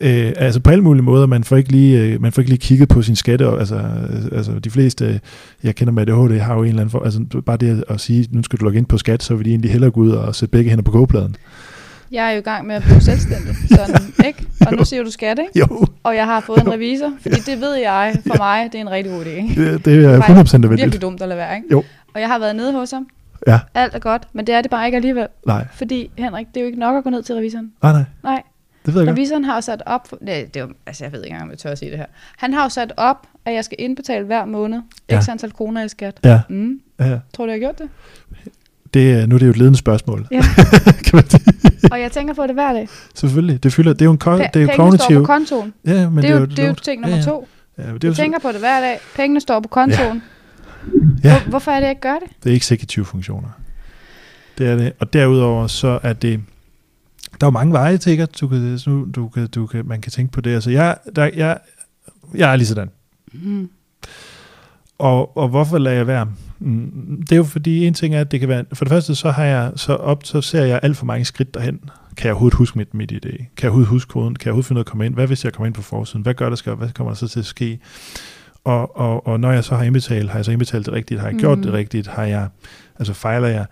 [0.00, 2.58] øh, altså på alle mulige måder, man får ikke lige, øh, man får ikke lige
[2.60, 5.20] kigget på sin skatte, og, altså, øh, altså de fleste,
[5.62, 8.28] jeg kender med ADHD, har jo en eller anden, for, altså bare det at sige,
[8.32, 10.34] nu skal du logge ind på skat, så vil de egentlig hellere gå ud og
[10.34, 11.36] sætte begge hænder på kogepladen.
[12.12, 14.46] Jeg er jo i gang med at blive selvstændig, sådan, ikke?
[14.66, 15.58] Og nu siger du skat, ikke?
[15.58, 18.80] Jo, Og jeg har fået en revisor, fordi det ved jeg, for mig, det er
[18.82, 19.72] en rigtig god idé, ikke?
[19.72, 20.70] det, det er Faktisk 100% nødvendigt.
[20.84, 21.68] Virkelig dumt at lade være, ikke?
[21.72, 21.84] Jo.
[22.14, 23.08] Og jeg har været nede hos ham.
[23.46, 23.60] Ja.
[23.74, 25.26] Alt er godt, men det er det bare ikke alligevel.
[25.46, 27.72] Nej, Fordi, Henrik, det er jo ikke nok at gå ned til revisoren.
[27.82, 28.42] nej, nej, Nej,
[28.86, 29.18] det ved jeg godt.
[29.18, 30.08] revisoren har jo sat op...
[30.08, 31.90] For, nej, det er jo, altså jeg ved ikke engang, om jeg tør at sige
[31.90, 32.06] det her.
[32.36, 35.20] Han har jo sat op, at jeg skal indbetale hver måned Ja.
[35.20, 36.20] x antal kroner i skat.
[36.24, 36.80] Ja, Mm.
[37.00, 37.18] ja, ja.
[37.34, 37.88] Tror du, jeg har gjort det?
[38.94, 40.40] Det, er- nu er det jo et ledende spørgsmål, Ja.
[41.04, 41.44] kan man sige.
[41.92, 42.88] Og jeg tænker på det hver dag.
[43.14, 45.16] Selvfølgelig, det fylder, det er jo en ko- Pe- det er jo pengene står kognitiv.
[45.20, 45.72] på kontoen.
[45.86, 46.82] Ja, men det, er jo, et det er jo lort.
[46.82, 47.28] ting nummer Ja, ja.
[47.30, 47.48] to.
[47.78, 48.98] Ja, det er jo Jeg så- tænker på det hver dag.
[49.16, 50.22] Pengene står på kontoen.
[51.24, 51.40] Ja.
[51.40, 52.28] Hvor, hvorfor er det, jeg ikke gør det?
[52.44, 53.48] Det er eksekutive funktioner.
[54.58, 54.92] Det er det.
[54.98, 56.40] Og derudover så er det...
[57.40, 58.22] Der er jo mange veje til, ikke?
[58.22, 60.54] at Du kan, du, du kan, du kan, man kan tænke på det.
[60.54, 61.58] Altså, jeg, der, jeg,
[62.34, 62.90] jeg er lige sådan.
[63.32, 63.68] Mm.
[64.98, 66.26] Og, og hvorfor lader jeg være?
[66.58, 68.64] Mm, Det er jo fordi, en ting er, at det kan være...
[68.72, 71.54] For det første, så har jeg så op, så ser jeg alt for mange skridt
[71.54, 71.80] derhen.
[72.16, 73.36] Kan jeg overhovedet huske mit, mit idé?
[73.36, 74.36] Kan jeg overhovedet huske koden?
[74.36, 75.14] Kan jeg overhovedet finde ud af at komme ind?
[75.14, 76.22] Hvad hvis jeg kommer ind på forsiden?
[76.22, 76.74] Hvad gør der skal?
[76.74, 77.78] Hvad kommer der så til at ske?
[78.64, 81.20] Og, og, og når jeg så har indbetalt, har jeg så indbetalt det rigtigt?
[81.20, 81.62] Har jeg gjort Mhm.
[81.64, 82.06] det rigtigt?
[82.06, 82.48] Har jeg,
[82.98, 83.66] Altså fejler jeg,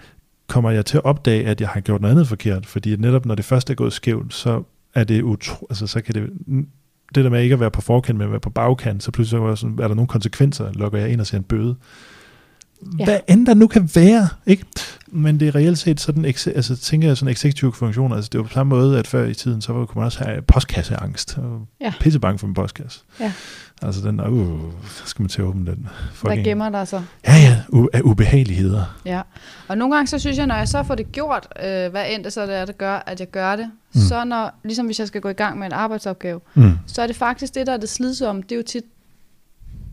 [0.48, 2.66] kommer jeg til at opdage, at jeg har gjort noget andet forkert?
[2.66, 4.62] Fordi netop når det først er gået skævt, så
[4.94, 6.30] er det utro, altså så kan det,
[7.14, 9.42] det der med ikke at være på forkant, men at være på bagkant, så pludselig
[9.42, 11.76] er, sådan, er der nogle konsekvenser, lukker jeg ind og ser en bøde.
[12.98, 13.04] Ja.
[13.04, 14.64] Hvad end der nu kan være, ikke?
[15.06, 18.46] Men det er reelt set sådan, altså tænker jeg sådan executive funktioner, altså det var
[18.46, 21.92] på samme måde, at før i tiden, så kunne man også have postkasseangst, og ja.
[22.00, 23.00] pisse bange for en postkasse.
[23.20, 23.32] Ja.
[23.82, 24.72] Altså den, uh,
[25.04, 25.88] skal man til at åbne den.
[26.12, 26.34] Fucking.
[26.34, 27.02] Hvad gemmer der så?
[27.26, 28.98] Ja, ja, u- af ubehageligheder.
[29.04, 29.22] Ja,
[29.68, 32.24] og nogle gange så synes jeg, når jeg så får det gjort, øh, hvad end
[32.24, 34.00] det så det er, det gør, at jeg gør det, mm.
[34.00, 36.72] så når, ligesom hvis jeg skal gå i gang med en arbejdsopgave, mm.
[36.86, 38.42] så er det faktisk det, der er det slidsomme.
[38.42, 38.84] Det er jo tit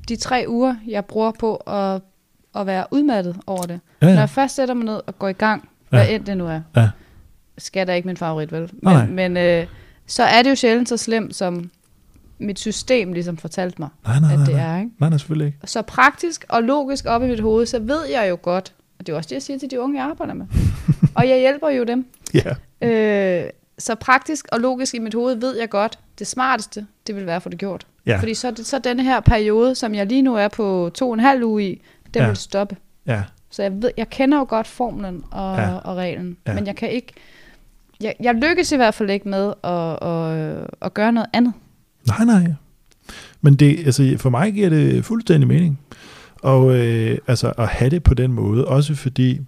[0.10, 2.02] de tre uger, jeg bruger på at,
[2.56, 3.80] at være udmattet over det.
[4.02, 4.14] Ja, ja.
[4.14, 6.16] Når jeg først sætter mig ned og går i gang, hvad ja.
[6.16, 6.90] end det nu er, ja.
[7.58, 8.62] skal der ikke min favorit, vel?
[8.62, 9.08] Men, Nej.
[9.08, 9.68] men øh,
[10.08, 11.70] så er det jo sjældent så slemt, som
[12.40, 14.74] mit system ligesom fortalte mig, nej, nej, at nej, det nej.
[14.74, 14.80] er.
[14.80, 14.92] Ikke?
[15.00, 15.58] Nej, nej, selvfølgelig ikke.
[15.66, 19.14] Så praktisk og logisk op i mit hoved, så ved jeg jo godt, og det
[19.14, 20.46] er også det, jeg siger til de unge, jeg arbejder med.
[21.18, 22.06] og jeg hjælper jo dem.
[22.34, 22.54] Ja.
[22.84, 23.44] Yeah.
[23.44, 27.26] Øh, så praktisk og logisk i mit hoved ved jeg godt, det smarteste, det vil
[27.26, 27.88] være at få det gjort.
[28.06, 28.20] Ja.
[28.20, 31.20] Fordi så, så denne her periode, som jeg lige nu er på to og en
[31.20, 31.82] halv uge i,
[32.14, 32.28] den ja.
[32.28, 32.76] vil stoppe.
[33.08, 33.24] Ja.
[33.50, 35.76] Så jeg, ved, jeg kender jo godt formlen og, ja.
[35.76, 36.54] og reglen, ja.
[36.54, 37.14] men jeg kan ikke,
[38.02, 41.54] jeg, jeg lykkes i hvert fald ikke med at, at, at gøre noget andet.
[42.08, 42.54] Nej, nej.
[43.42, 45.80] Men det, altså, for mig giver det fuldstændig mening.
[46.42, 49.42] Og øh, altså, at have det på den måde, også fordi,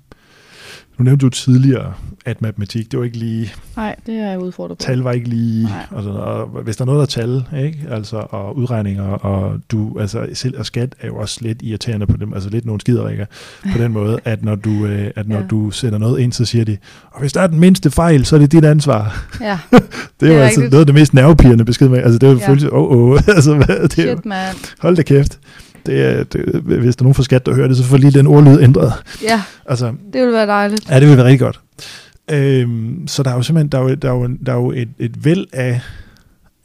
[0.97, 1.93] nu nævnte du tidligere,
[2.25, 3.53] at matematik, det var ikke lige...
[3.75, 4.84] Nej, det er jeg udfordret på.
[4.84, 5.69] Tal var ikke lige...
[5.91, 7.79] Og, sådan, og hvis der er noget, der er tal, ikke?
[7.89, 12.17] Altså, og udregninger, og du, altså, selv og skat er jo også lidt irriterende på
[12.17, 13.25] dem, altså lidt nogle skiderikker,
[13.71, 15.43] på den måde, at når du, øh, at når ja.
[15.47, 16.77] du sender noget ind, så siger de,
[17.12, 19.25] og hvis der er den mindste fejl, så er det dit ansvar.
[19.41, 19.60] Ja.
[20.19, 21.97] det er jo altså noget af det mest nervepirrende besked med.
[21.97, 22.49] Altså, det er jo ja.
[22.49, 23.19] følelse, åh, oh, oh.
[23.27, 24.55] altså, hvad, det er, Shit, man.
[24.79, 25.39] Hold da kæft
[25.86, 28.28] det det, hvis der er nogen fra skat, der hører det, så får lige den
[28.28, 28.93] ordlyd ændret.
[29.21, 30.89] Ja, altså, det vil være dejligt.
[30.89, 31.60] Ja, det vil være rigtig godt.
[32.32, 34.71] Øhm, så der er jo simpelthen der er jo, der er jo, der er jo
[34.71, 35.82] et, et væld af,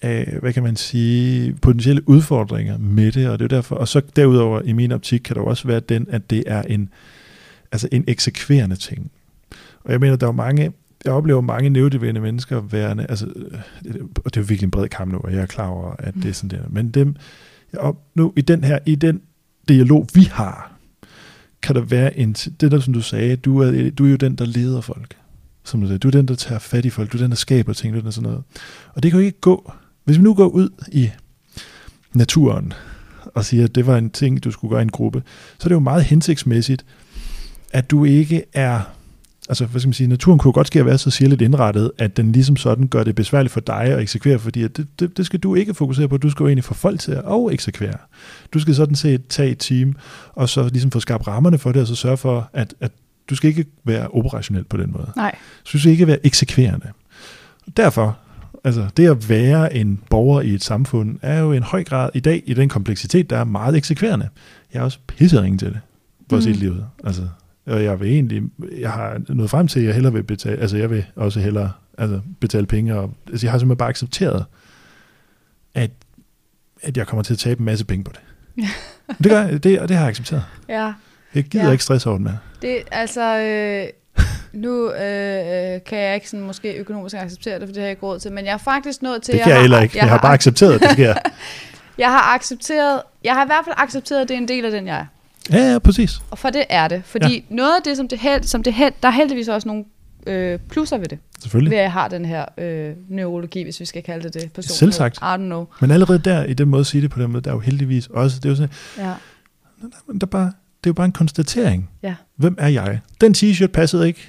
[0.02, 4.00] af, hvad kan man sige, potentielle udfordringer med det, og det er derfor, og så
[4.16, 6.88] derudover i min optik kan der også være den, at det er en,
[7.72, 9.10] altså en eksekverende ting.
[9.84, 10.72] Og jeg mener, der er jo mange,
[11.04, 13.26] jeg oplever mange neurodivergente mennesker værende, altså,
[14.24, 16.14] og det er jo virkelig en bred kamp nu, og jeg er klar over, at
[16.14, 17.16] det er sådan der, men dem,
[17.76, 19.20] og nu i den her, i den
[19.68, 20.72] dialog, vi har,
[21.62, 24.34] kan der være en, det der, som du sagde, du er, du er jo den,
[24.34, 25.16] der leder folk.
[25.64, 27.36] Som du sagde, du er den, der tager fat i folk, du er den, der
[27.36, 28.44] skaber ting, du er den, sådan noget.
[28.94, 29.72] Og det kan jo ikke gå.
[30.04, 31.10] Hvis vi nu går ud i
[32.14, 32.72] naturen,
[33.34, 35.22] og siger, at det var en ting, du skulle gøre i en gruppe,
[35.58, 36.84] så er det jo meget hensigtsmæssigt,
[37.72, 38.80] at du ikke er
[39.50, 42.16] altså, hvad skal man sige, naturen kunne godt ske at være så sirligt indrettet, at
[42.16, 45.40] den ligesom sådan gør det besværligt for dig at eksekvere, fordi det, det, det skal
[45.40, 47.96] du ikke fokusere på, du skal jo egentlig få folk til at eksekvere.
[48.54, 49.94] Du skal sådan set tage et team,
[50.32, 52.92] og så ligesom få skabt rammerne for det, og så sørge for, at, at
[53.30, 55.12] du skal ikke være operationel på den måde.
[55.16, 55.34] Nej.
[55.64, 56.86] Så du skal ikke være eksekverende.
[57.76, 58.18] Derfor,
[58.64, 62.20] altså det at være en borger i et samfund, er jo en høj grad i
[62.20, 64.28] dag, i den kompleksitet, der er meget eksekverende.
[64.74, 65.80] Jeg er også pissering til det,
[66.30, 66.54] for at mm.
[66.54, 66.86] se livet.
[67.04, 67.22] Altså,
[67.70, 68.42] og jeg vil egentlig,
[68.78, 71.72] jeg har nået frem til, at jeg hellere vil betale, altså jeg vil også hellere
[71.98, 74.44] altså betale penge, og altså jeg har simpelthen bare accepteret,
[75.74, 75.90] at,
[76.82, 78.20] at jeg kommer til at tabe en masse penge på det.
[79.22, 80.44] det gør jeg, det, og det har jeg accepteret.
[80.68, 80.92] Ja.
[81.34, 81.70] Jeg gider ja.
[81.70, 82.32] ikke stress over det med.
[82.62, 83.86] Det, altså, øh,
[84.52, 88.02] nu øh, kan jeg ikke sådan måske økonomisk acceptere det, for det har jeg ikke
[88.02, 89.32] råd til, men jeg er faktisk nået til...
[89.32, 89.96] Det kan jeg, jeg heller ikke.
[89.98, 91.14] Jeg, jeg har, har bare accepteret, det sker.
[91.98, 94.70] jeg har accepteret, jeg har i hvert fald accepteret, at det er en del af
[94.70, 95.06] den, jeg er.
[95.52, 96.22] Ja, ja, præcis.
[96.30, 97.02] Og for det er det.
[97.04, 97.54] Fordi ja.
[97.54, 99.84] noget af det, som det, held, som det held, der er heldigvis også nogle
[100.26, 101.18] øh, plusser ved det.
[101.40, 101.70] Selvfølgelig.
[101.70, 104.64] Ved at jeg har den her øh, neurologi, hvis vi skal kalde det det.
[104.64, 105.16] Selv sagt.
[105.16, 105.66] I don't know.
[105.80, 107.60] Men allerede der, i den måde at sige det på den måde, der er jo
[107.60, 109.14] heldigvis også, det er jo sådan, ja.
[110.20, 111.90] der bare, det er jo bare en konstatering.
[112.02, 112.14] Ja.
[112.36, 113.00] Hvem er jeg?
[113.20, 114.28] Den t-shirt passede ikke.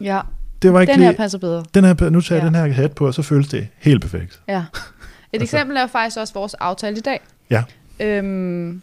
[0.00, 0.20] Ja.
[0.62, 1.64] Det var ikke den lige, her passer bedre.
[1.74, 2.60] Den her, nu tager jeg ja.
[2.60, 4.40] den her hat på, og så føles det helt perfekt.
[4.48, 4.58] Ja.
[4.58, 4.64] Et
[5.32, 5.56] altså.
[5.56, 7.20] eksempel er faktisk også vores aftale i dag.
[7.50, 7.62] Ja.
[8.00, 8.82] Øhm,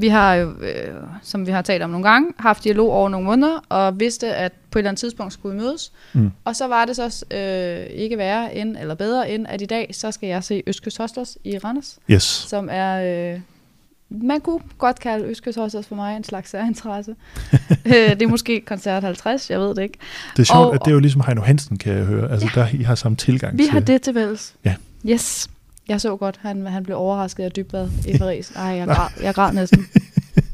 [0.00, 3.26] vi har jo, øh, som vi har talt om nogle gange, haft dialog over nogle
[3.26, 5.92] måneder, og vidste, at på et eller andet tidspunkt skulle vi mødes.
[6.12, 6.30] Mm.
[6.44, 9.90] Og så var det så øh, ikke værre end, eller bedre end, at i dag,
[9.92, 11.98] så skal jeg se Østkyst Hostlers i Randers.
[12.10, 12.22] Yes.
[12.22, 13.40] Som er, øh,
[14.10, 17.14] man kunne godt kalde Østkyst Hostlers for mig en slags særinteresse.
[17.86, 19.98] øh, det er måske koncert 50, jeg ved det ikke.
[20.36, 22.30] Det er sjovt, og, at det er jo ligesom Heino Hansen, kan jeg høre.
[22.30, 23.70] Altså, ja, der I har samme tilgang vi til...
[23.70, 24.54] Vi har det til fælles.
[24.64, 24.74] Ja.
[25.06, 25.50] Yes.
[25.88, 28.50] Jeg så godt, han, han blev overrasket af Dybbad i Paris.
[28.56, 29.86] Ej, jeg græd, jeg græd næsten.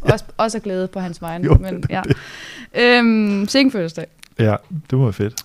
[0.00, 1.44] også, også af glæde på hans vegne.
[1.48, 2.02] Jo, men, ja.
[2.74, 4.06] Øhm, sikke fødselsdag.
[4.38, 4.56] Ja,
[4.90, 5.42] det var fedt.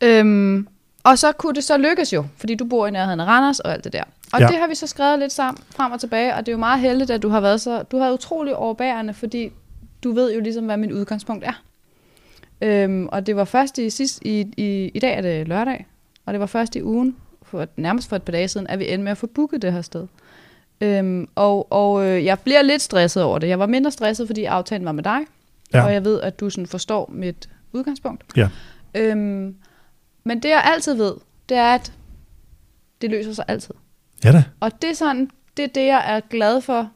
[0.00, 0.68] Øhm,
[1.04, 3.72] og så kunne det så lykkes jo, fordi du bor i nærheden af Randers og
[3.72, 4.02] alt det der.
[4.32, 4.46] Og ja.
[4.46, 6.80] det har vi så skrevet lidt sammen, frem og tilbage, og det er jo meget
[6.80, 9.52] heldigt, at du har været så, du har været utrolig overbærende, fordi
[10.04, 11.62] du ved jo ligesom, hvad min udgangspunkt er.
[12.60, 15.86] Øhm, og det var først i, sidst, i, i, i dag er det lørdag,
[16.26, 18.84] og det var først i ugen, for, nærmest for et par dage siden, at vi
[18.92, 20.06] endte med at få booket det her sted.
[20.80, 23.48] Øhm, og og øh, jeg bliver lidt stresset over det.
[23.48, 25.18] Jeg var mindre stresset, fordi aftalen var med dig,
[25.74, 25.84] ja.
[25.84, 28.24] og jeg ved, at du sådan forstår mit udgangspunkt.
[28.36, 28.48] Ja.
[28.94, 29.56] Øhm,
[30.24, 31.14] men det jeg altid ved,
[31.48, 31.92] det er, at
[33.00, 33.74] det løser sig altid.
[34.24, 34.44] Ja da.
[34.60, 36.90] Og det er sådan, det er det, jeg er glad for,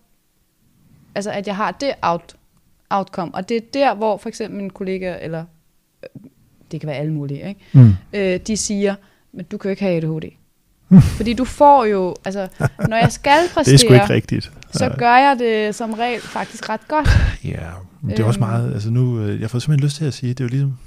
[1.15, 2.37] altså at jeg har det out,
[2.91, 3.35] outcome.
[3.35, 5.45] Og det er der, hvor for eksempel min kollega, eller
[6.03, 6.21] øh,
[6.71, 7.61] det kan være alle mulige, ikke?
[7.73, 7.93] Mm.
[8.13, 8.95] Øh, de siger,
[9.33, 10.25] men du kan jo ikke have ADHD.
[11.17, 12.49] Fordi du får jo, altså,
[12.89, 14.53] når jeg skal præstere, Det er sgu ikke rigtigt.
[14.73, 17.09] så gør jeg det som regel faktisk ret godt.
[17.45, 17.69] Ja,
[18.03, 18.49] men det er også Øhm.
[18.51, 20.79] meget, altså nu, øh, jeg får simpelthen lyst til at sige, det er jo ligesom,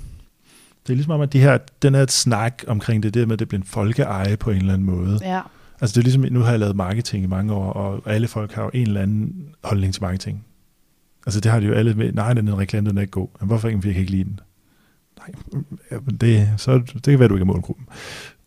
[0.88, 3.40] det er ligesom om, at de her, den her snak omkring det der med, at
[3.40, 5.20] det bliver en folkeeje på en eller anden måde.
[5.22, 5.42] Ja,
[5.82, 8.52] Altså det er ligesom, nu har jeg lavet marketing i mange år, og alle folk
[8.54, 10.46] har jo en eller anden holdning til marketing.
[11.26, 13.28] Altså det har de jo alle med, nej, den er reklame, den er ikke god.
[13.40, 14.40] Men hvorfor ikke, jeg kan ikke lide den?
[15.18, 17.86] Nej, det, så, det kan være, du ikke er målgruppen.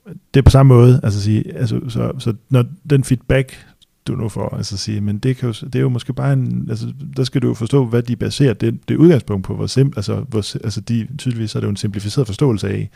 [0.06, 3.66] Det er på samme måde, altså sige, altså, så, så når den feedback,
[4.06, 6.66] du nu får, altså sige, men det, kan jo, det er jo måske bare en,
[6.70, 9.98] altså der skal du jo forstå, hvad de baserer det, det udgangspunkt på, hvor simpelt,
[9.98, 12.90] altså, hvor, altså de, tydeligvis er det jo en simplificeret forståelse af,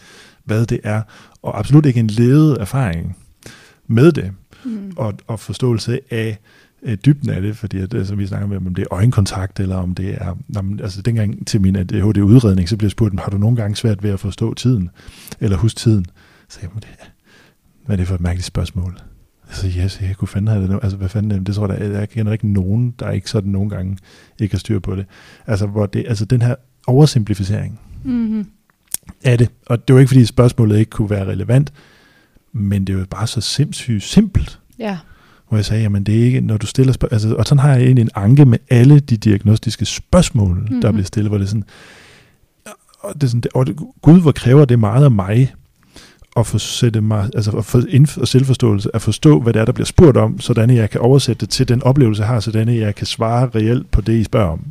[0.44, 1.02] hvad det er,
[1.42, 3.16] og absolut ikke en ledet erfaring
[3.86, 4.32] med det
[4.64, 4.92] mm.
[4.96, 6.38] og, og forståelse af
[6.82, 9.76] øh, dybden af det, fordi at, altså, vi snakker om, om det er øjenkontakt, eller
[9.76, 13.38] om det er, man, altså dengang til min ADHD-udredning, så blev jeg spurgt, har du
[13.38, 14.90] nogle gange svært ved at forstå tiden,
[15.40, 16.06] eller huske tiden?
[16.48, 16.84] Så jeg, det,
[17.87, 18.98] hvad er det for et mærkeligt spørgsmål?
[19.48, 20.78] Altså, yes, jeg kunne fandme have det nu.
[20.82, 21.54] Altså, hvad fanden er det?
[21.54, 23.98] Tror jeg, da- jeg kender ikke nogen, der ikke sådan nogle gange
[24.40, 25.06] ikke har styr på det.
[25.46, 26.54] Altså, hvor det, altså den her
[26.87, 28.46] oversimplificering Mm-hmm.
[29.24, 31.72] af det, og det var ikke, fordi spørgsmålet ikke kunne være relevant,
[32.52, 34.98] men det er jo bare så sindssygt simpelt Ja,
[35.48, 37.70] hvor jeg sagde, jamen det er ikke, når du stiller spørgsmål, altså, og sådan har
[37.72, 40.80] jeg egentlig en anke med alle de diagnostiske spørgsmål, mm-hmm.
[40.80, 41.64] der bliver stillet, hvor det er sådan,
[43.00, 45.54] og det er sådan, og det, Gud, hvor kræver det meget af mig,
[46.40, 49.64] at få sætte mig, altså at få indf- og selvforståelse, at forstå, hvad det er,
[49.64, 52.40] der bliver spurgt om, sådan at jeg kan oversætte det til den oplevelse, jeg har,
[52.40, 54.64] sådan at jeg kan svare reelt på det, I spørger om.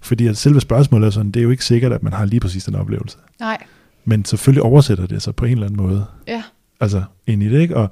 [0.00, 2.40] Fordi at selve spørgsmålet er sådan, det er jo ikke sikkert, at man har lige
[2.40, 3.16] præcis den oplevelse.
[3.40, 3.58] nej,
[4.04, 6.42] Men selvfølgelig oversætter det sig på en eller anden måde ja,
[6.80, 7.76] altså ind i det, ikke?
[7.76, 7.90] Og,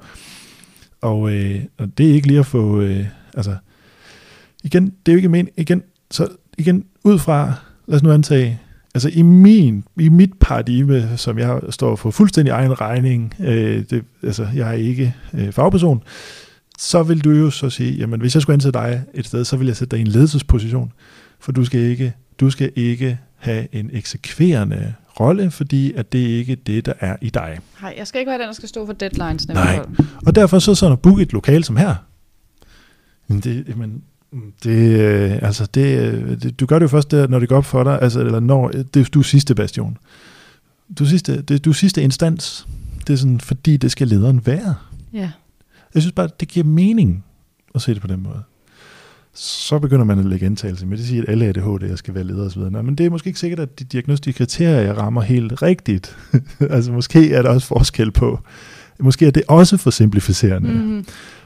[1.01, 3.55] og, øh, og det er ikke lige at få, øh, altså,
[4.63, 7.53] igen, det er jo ikke men, igen, så igen, ud fra,
[7.87, 8.59] lad os nu antage,
[8.95, 14.03] altså i min, i mit paradigme, som jeg står for fuldstændig egen regning, øh, det,
[14.23, 16.03] altså jeg er ikke øh, fagperson,
[16.79, 19.57] så vil du jo så sige, jamen hvis jeg skulle ansætte dig et sted, så
[19.57, 20.91] vil jeg sætte dig i en ledelsesposition,
[21.39, 26.51] for du skal ikke, du skal ikke have en eksekverende rolle, fordi at det ikke
[26.51, 27.59] er det, der er i dig.
[27.81, 29.47] nej, jeg skal ikke være den, der skal stå for deadlines.
[29.47, 29.79] Nej.
[30.25, 31.95] Og derfor så sådan at booke et lokal som her.
[33.27, 34.03] Men det, jamen,
[34.63, 37.57] det, øh, altså det, øh, det, du gør det jo først der, når det går
[37.57, 39.97] op for dig, altså, eller når det, du er sidste bastion.
[40.99, 42.67] Du er sidste, det, du er sidste instans.
[43.07, 44.75] Det er sådan, fordi det skal lederen være.
[45.13, 45.31] Ja,
[45.93, 47.25] Jeg synes bare, det giver mening
[47.75, 48.43] at se det på den måde.
[49.33, 50.97] Så begynder man at lægge antagelse med.
[50.97, 52.61] Det siger, at alle ADHD skal være ledere osv.
[52.61, 56.17] Nå, Men det er måske ikke sikkert, at de diagnostiske kriterier jeg rammer helt rigtigt.
[56.59, 58.39] altså måske er der også forskel på.
[58.99, 60.69] Måske er det også for simplificerende.
[60.69, 61.05] Mm.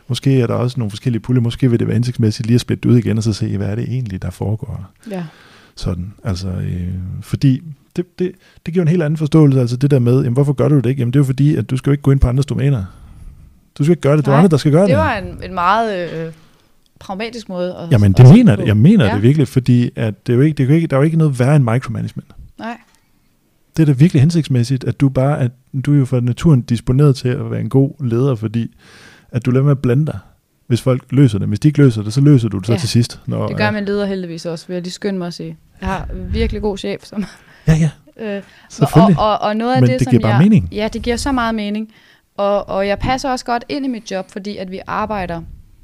[0.10, 1.42] Måske er der også nogle forskellige puljer.
[1.42, 3.68] Måske vil det være hensigtsmæssigt lige at splitte det ud igen, og så se, hvad
[3.68, 4.86] er det egentlig, der foregår.
[5.12, 5.24] ja,
[5.76, 6.88] Sådan, altså, øh,
[7.22, 7.62] fordi
[7.96, 8.32] det, det,
[8.66, 10.86] det giver en helt anden forståelse, altså det der med, jamen, hvorfor gør du det
[10.86, 11.00] ikke?
[11.00, 12.86] Jamen det er jo fordi, at du skal jo ikke gå ind på andres domæner.
[13.78, 14.90] Du skal ikke gøre det, det er Nej, andre, der skal gøre det.
[14.90, 16.32] det var en, en meget øh,
[17.00, 18.68] pragmatisk måde at Jamen at det se mener det.
[18.68, 19.14] Jeg mener ja.
[19.14, 21.06] det virkelig, fordi at det er jo ikke, det er jo ikke, der er jo
[21.06, 22.28] ikke noget værre end micromanagement.
[22.60, 22.78] Nej,
[23.78, 25.52] Det er da virkelig hensigtsmæssigt, at du bare, at
[25.86, 28.76] du er jo for naturen disponeret til at være en god leder, fordi
[29.32, 30.20] at du lader med at blande dig,
[30.68, 31.48] hvis folk løser det.
[31.48, 33.20] Hvis de ikke løser det, så løser du det så Ja, til sidst.
[33.26, 35.58] Når, det gør min leder heldigvis også, vil jeg lige skynde mig at sige.
[35.82, 37.26] Jeg har virkelig god chef, som
[37.68, 37.90] Ja, ja,
[38.22, 38.42] Øh,
[38.94, 40.70] og, og, og noget af Men det, det som giver bare jeg, mening.
[40.72, 41.90] Ja, det giver så meget mening.
[42.38, 45.42] Og, og jeg passer også godt ind i mit job, fordi at vi arbejder,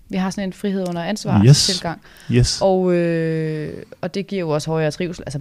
[0.10, 1.66] vi har sådan en frihed under ansvar Yes.
[1.66, 2.02] tilgang.
[2.32, 2.60] Yes.
[2.62, 5.24] Og, øh, og det giver jo også højere trivsel.
[5.28, 5.40] Altså,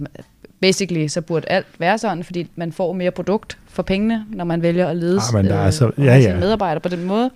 [0.61, 4.61] basically, så burde alt være sådan, fordi man får mere produkt for pengene, når man
[4.61, 6.21] vælger at lede Ah, men der er så- ja, ja.
[6.21, 7.29] sine medarbejdere på den måde.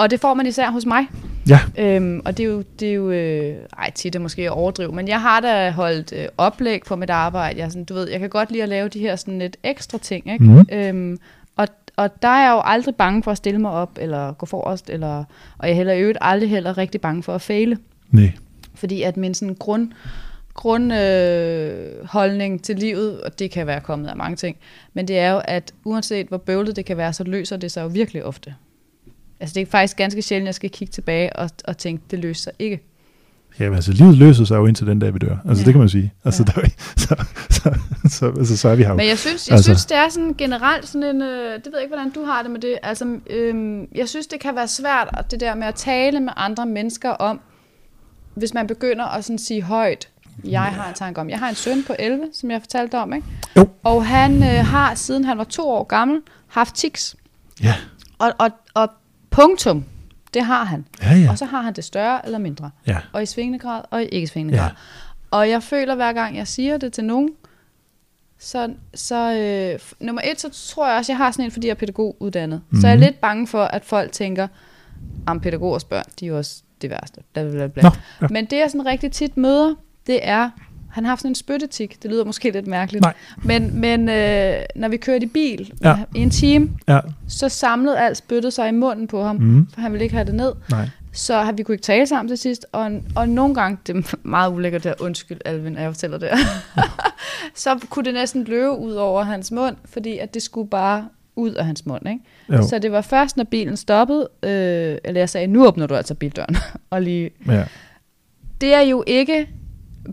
[0.00, 1.06] Og det får man især hos mig.
[1.48, 1.60] Ja.
[1.78, 4.92] Øhm, og det er jo, det er jo øh, ej, tit er måske at overdrive,
[4.92, 7.60] men jeg har da holdt øh, oplæg på mit arbejde.
[7.60, 9.98] Jeg, sådan, du ved, jeg kan godt lide at lave de her sådan lidt ekstra
[9.98, 10.44] ting, ikke?
[10.44, 10.66] Mhm.
[10.72, 11.18] Øhm,
[11.56, 14.46] og, og der er jeg jo aldrig bange for at stille mig op, eller gå
[14.46, 15.24] forrest, eller,
[15.58, 17.78] og jeg er heller øvrigt aldrig heller rigtig bange for at fejle.
[18.10, 18.32] Nej.
[18.74, 19.92] Fordi at min sådan grund,
[20.54, 24.56] grundholdning øh, holdning til livet, og det kan være kommet af mange ting,
[24.94, 27.82] men det er jo, at uanset hvor bøvlet det kan være, så løser det sig
[27.82, 28.54] jo virkelig ofte.
[29.40, 32.18] Altså det er faktisk ganske sjældent, at jeg skal kigge tilbage og, og tænke, det
[32.18, 32.80] løser sig ikke.
[33.60, 35.36] Ja, altså livet løser sig jo indtil den dag, vi dør.
[35.48, 35.64] Altså Ja.
[35.64, 36.12] det kan man sige.
[36.24, 36.62] Altså, Ja.
[36.62, 37.74] der, så, så,
[38.08, 38.94] så, altså, så er vi her.
[38.94, 39.64] Men jeg synes, jeg Altså.
[39.70, 42.42] synes det er sådan generelt sådan en, øh, det ved jeg ikke, hvordan du har
[42.42, 45.74] det med det, altså, øhm, jeg synes, det kan være svært, det der med at
[45.74, 47.40] tale med andre mennesker om,
[48.34, 50.08] hvis man begynder at sådan sige højt,
[50.44, 53.12] jeg har en tanke om, jeg har en søn på 11, som jeg fortalte om,
[53.12, 53.26] ikke?
[53.56, 53.68] Jo.
[53.82, 57.16] Og han øh, har, siden han var to år gammel, haft tics.
[57.62, 57.74] Ja,
[58.18, 58.88] Og, og, og
[59.30, 59.84] punktum,
[60.34, 60.86] det har han.
[61.02, 61.30] ja, ja.
[61.30, 62.70] Og så har han det større eller mindre.
[62.86, 62.96] ja.
[63.12, 64.62] Og i svingende grad, og i ikke svingende Ja.
[64.62, 64.70] grad.
[65.30, 67.30] Og jeg føler, hver gang jeg siger det til nogen,
[68.38, 71.70] så, så øh, nummer et, så tror jeg også, jeg har sådan en, fordi jeg
[71.72, 72.58] er pædagoguddannet.
[72.64, 72.80] Mm-hmm.
[72.80, 73.04] Så jeg er Mhm.
[73.04, 74.48] lidt bange for, at folk tænker,
[75.26, 77.20] om pædagogers børn, de er jo også det værste.
[77.32, 77.82] Bla, bla, bla.
[77.82, 77.90] Nå,
[78.22, 78.26] ja.
[78.30, 79.74] Men det, jeg sådan rigtig tit møder,
[80.06, 80.50] det er,
[80.90, 82.02] han har haft sådan en spyttetik.
[82.02, 83.02] Det lyder måske lidt mærkeligt.
[83.02, 83.14] Nej.
[83.44, 85.96] Men, men øh, når vi kørte i bil Ja.
[86.14, 89.68] i en time, Ja, så samlede alt spyttet sig i munden på ham, Mhm.
[89.74, 90.52] for han ville ikke have det ned.
[90.70, 90.88] nej.
[91.12, 94.14] Så har vi kunne ikke tale sammen til sidst, og, og nogle gange, det er
[94.28, 96.28] meget ulækkert der, undskyld Alvin, at jeg fortæller det
[97.54, 101.50] så kunne det næsten løbe ud over hans mund, fordi at det skulle bare ud
[101.54, 102.08] af hans mund.
[102.08, 102.20] Ikke?
[102.52, 105.94] Jo, Så det var først, når bilen stoppede, øh, eller jeg sagde, nu åbner du
[105.94, 106.56] altså bildøren,
[106.90, 107.64] og lige, ja.
[108.60, 109.48] det er jo ikke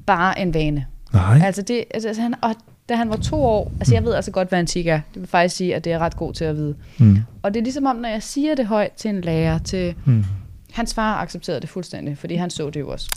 [0.06, 0.86] bare en vane.
[1.14, 2.56] Nej, Altså det, altså han, og
[2.90, 5.22] da han var to år, altså jeg ved altså godt, hvad en tik er, det
[5.22, 6.76] vil faktisk sige, at det er ret god til at vide.
[6.98, 7.18] mm.
[7.44, 10.26] Og det er ligesom om, når jeg siger det højt til en lærer, til Mm.
[10.74, 13.10] hans far accepterede det fuldstændig, fordi han så det jo også.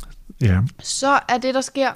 [0.42, 1.88] ja, så er det, der sker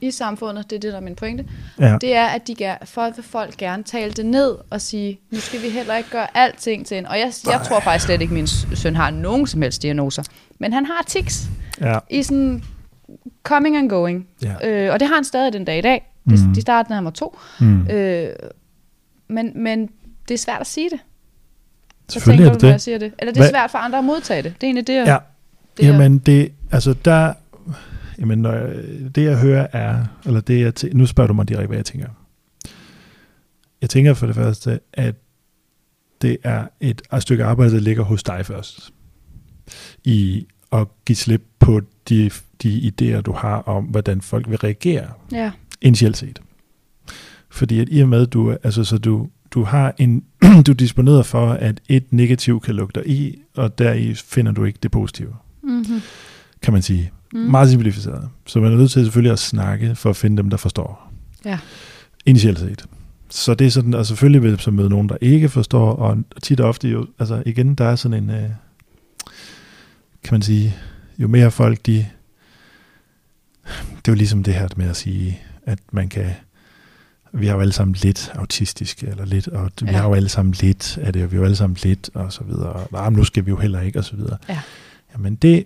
[0.00, 1.44] i samfundet, det er det, der er min pointe,
[1.80, 1.96] ja.
[2.00, 5.40] det er, at de ger, folk vil folk gerne tale det ned og sige, nu
[5.40, 7.06] skal vi heller ikke gøre alting til en.
[7.06, 10.22] Og jeg, jeg tror faktisk slet ikke, at min søn har nogen som helst diagnoser.
[10.58, 11.48] Men han har tics
[11.80, 11.98] ja.
[12.10, 12.62] i sådan
[13.42, 14.26] coming and going.
[14.42, 14.68] Ja.
[14.86, 16.12] Øh, og det har han stadig den dag i dag.
[16.30, 16.54] Det, Mhm.
[16.54, 17.38] De startede, han var to.
[17.60, 17.86] Mm.
[17.88, 18.28] Øh,
[19.28, 19.90] men, men
[20.28, 20.98] det er svært at sige det.
[22.08, 22.68] Selvfølgelig tænker er det det.
[22.70, 23.12] jeg siger det?
[23.18, 24.54] Eller det er Hvad- svært for andre at modtage det.
[24.54, 25.16] Det er egentlig det, jeg- Ja,
[25.76, 27.32] det Jamen det, altså der,
[28.18, 28.74] jamen når jeg,
[29.14, 31.84] det jeg hører er, eller det jeg, tæ- nu spørger du mig direkte, hvad jeg
[31.84, 32.08] tænker.
[33.80, 35.14] Jeg tænker for det første, at
[36.22, 38.90] det er et, et stykke arbejde, der ligger hos dig først.
[40.04, 42.30] I at give slip på de,
[42.62, 45.50] de idéer, du har om, hvordan folk vil reagere, Ja,
[45.80, 46.40] initielt set.
[47.50, 50.24] Fordi at i og med, at du, altså, så du, du har en,
[50.66, 54.78] du disponerer for, at et negativ kan lukke dig i, og deri finder du ikke
[54.82, 55.34] det positive
[55.68, 56.00] mm-hmm.
[56.62, 57.12] kan man sige.
[57.32, 57.38] Mm.
[57.38, 58.28] Meget simplificeret.
[58.46, 61.12] Så man er nødt til selvfølgelig at snakke for at finde dem, der forstår.
[61.44, 61.58] Ja.
[62.26, 62.84] Initielt set.
[63.30, 66.60] Så det er sådan, og selvfølgelig vil så møde nogen, der ikke forstår, og tit
[66.60, 68.50] og ofte jo, altså igen, der er sådan en, øh,
[70.28, 70.74] kan man sige,
[71.18, 72.06] jo mere folk de,
[73.96, 76.30] det er jo ligesom det her med at sige, at man kan,
[77.32, 79.96] vi har jo alle sammen lidt autistiske, eller lidt, og vi Ja.
[79.96, 82.32] har jo alle sammen lidt af det, og vi har jo alle sammen lidt, og
[82.32, 84.36] så videre, og "Ah, men nu skal vi jo heller ikke, og så videre.
[84.48, 84.60] Ja.
[85.14, 85.64] Jamen det,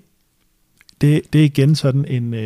[1.01, 2.41] det, det er igen sådan en, øh,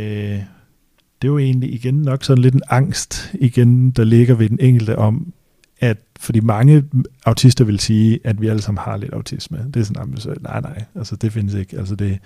[1.23, 4.61] det er jo egentlig igen nok sådan lidt en angst igen, der ligger ved den
[4.61, 5.33] enkelte om,
[5.81, 6.85] at fordi mange
[7.27, 9.59] autister vil sige, at vi alle sammen har lidt autisme.
[9.75, 11.79] Det er sådan, "Jamen, så, nej, nej, altså det findes ikke.
[11.79, 12.19] Altså det,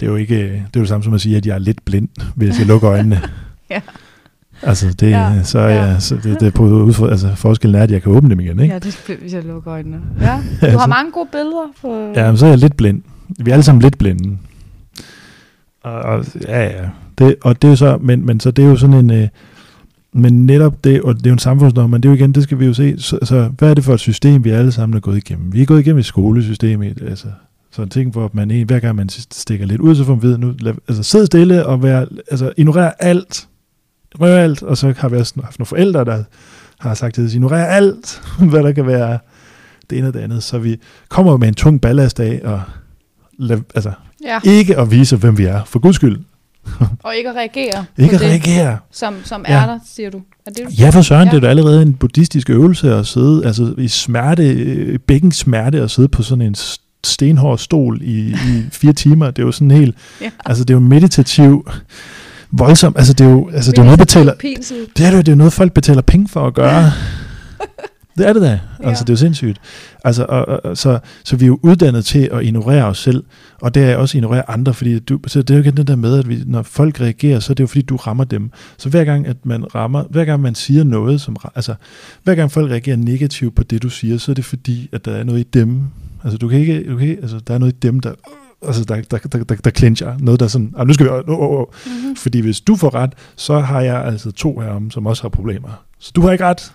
[0.00, 1.58] det er jo ikke, det er jo det samme som at sige, at jeg er
[1.58, 3.20] lidt blind, hvis jeg lukker øjnene.
[3.70, 3.80] Ja.
[4.62, 5.84] Altså det, Ja, så, ja.
[5.84, 6.00] ja.
[6.00, 8.72] så det, det er på altså forskellen er, at jeg kan åbne dem igen, ikke?
[8.74, 10.00] Ja, det bliver, hvis jeg lukker øjnene.
[10.20, 12.12] Ja, du har mange gode billeder på...
[12.16, 13.02] Ja, men så er jeg lidt blind.
[13.38, 14.38] Vi er alle sammen lidt blinde.
[15.82, 16.88] Og, og ja, ja.
[17.18, 19.28] Det, og det er jo så, men, men så det er jo sådan en, øh,
[20.20, 22.42] men netop det, og det er jo en samfundsnorm, men det er jo igen, det
[22.42, 24.96] skal vi jo se, så, så hvad er det for et system, vi alle sammen
[24.96, 25.52] er gået igennem?
[25.52, 27.26] Vi er gået igennem et skolesystem, altså,
[27.70, 30.22] så en ting, hvor man, en- hver gang man stikker lidt ud, så får man
[30.22, 33.48] ved, nu, lad, altså sid stille og være, altså ignorere alt,
[34.20, 36.22] rør alt, og så har vi også haft nogle forældre, der
[36.80, 39.18] har sagt til os, ignorer alt, hvad der kan være
[39.90, 40.76] det ene og det andet, så vi
[41.08, 42.60] kommer med en tung ballast af, og
[43.38, 43.92] lad, altså
[44.24, 46.18] Ja, ikke at vise, hvem vi er, for guds skyld.
[47.04, 48.78] Og ikke at reagere Ikke at det, reagere.
[48.92, 49.62] som, som Ja.
[49.62, 50.18] er der, siger du.
[50.46, 51.30] Er det, du Ja, for søren, Ja.
[51.30, 55.82] det er da allerede en buddhistisk øvelse at sidde altså i smerte, øh, bækkens smerte,
[55.82, 56.54] og sidde på sådan en
[57.04, 59.26] stenhård stol i, i fire timer.
[59.30, 60.30] Det er jo sådan helt, Ja.
[60.46, 61.68] altså det er jo meditativ,
[62.50, 65.18] voldsomt, altså det er jo, altså det er jo noget, betaler, det er det jo,
[65.18, 66.92] det er jo noget, folk betaler penge for at gøre.
[68.18, 68.60] det er det da.
[68.80, 69.04] Altså, Ja.
[69.04, 69.58] det er jo sindssygt.
[70.04, 73.24] Altså, og, og, og, så, så vi er jo uddannet til at ignorere os selv,
[73.60, 75.96] og det er også ignorere andre, fordi du, så det er jo igen det der
[75.96, 78.50] med, at vi, når folk reagerer, så er det jo fordi, du rammer dem.
[78.78, 81.74] Så hver gang, at man rammer, hver gang man siger noget, som, altså,
[82.24, 85.12] hver gang folk reagerer negativt på det, du siger, så er det fordi, at der
[85.12, 85.80] er noget i dem.
[86.24, 88.12] Altså, du kan ikke, du kan ikke altså, der er noget i dem, der,
[88.66, 90.14] altså, der, der, der, der, der clincher.
[90.20, 91.66] Noget, der er sådan, ah, nu skal vi, oh, oh, oh.
[91.86, 92.16] Mm-hmm.
[92.16, 95.84] Fordi hvis du får ret, så har jeg altså to herom, som også har problemer.
[95.98, 96.72] Så du har ikke ret.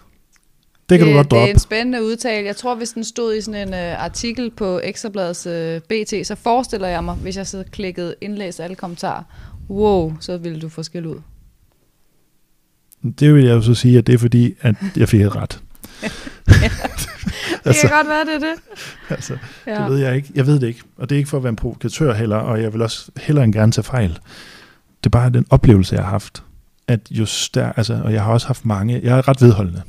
[0.94, 1.52] Det kan det, du godt Det er droppe.
[1.52, 2.48] en spændende udtale.
[2.48, 5.54] Jeg tror, hvis den stod i sådan en uh, artikel på Ekstrabladets uh,
[5.90, 9.24] BT, så forestiller jeg mig, hvis jeg sidder klikket indlæst alle kommentarer,
[9.70, 11.20] wow, så ville du få skæld ud.
[13.20, 15.60] Det vil jeg jo så sige, at det er fordi, at jeg fik et ret.
[17.64, 18.60] Det kan godt være, det er det.
[19.10, 19.38] altså,
[19.68, 19.84] ja.
[19.84, 20.30] det ved jeg ikke.
[20.36, 20.82] Jeg ved det ikke.
[20.98, 23.44] Og det er ikke for at være en provokatør heller, og jeg vil også hellere
[23.46, 24.10] end gerne tage fejl.
[24.98, 26.44] Det er bare den oplevelse, jeg har haft.
[26.88, 29.82] At just der, altså, og jeg har også haft mange, jeg er ret vedholdende.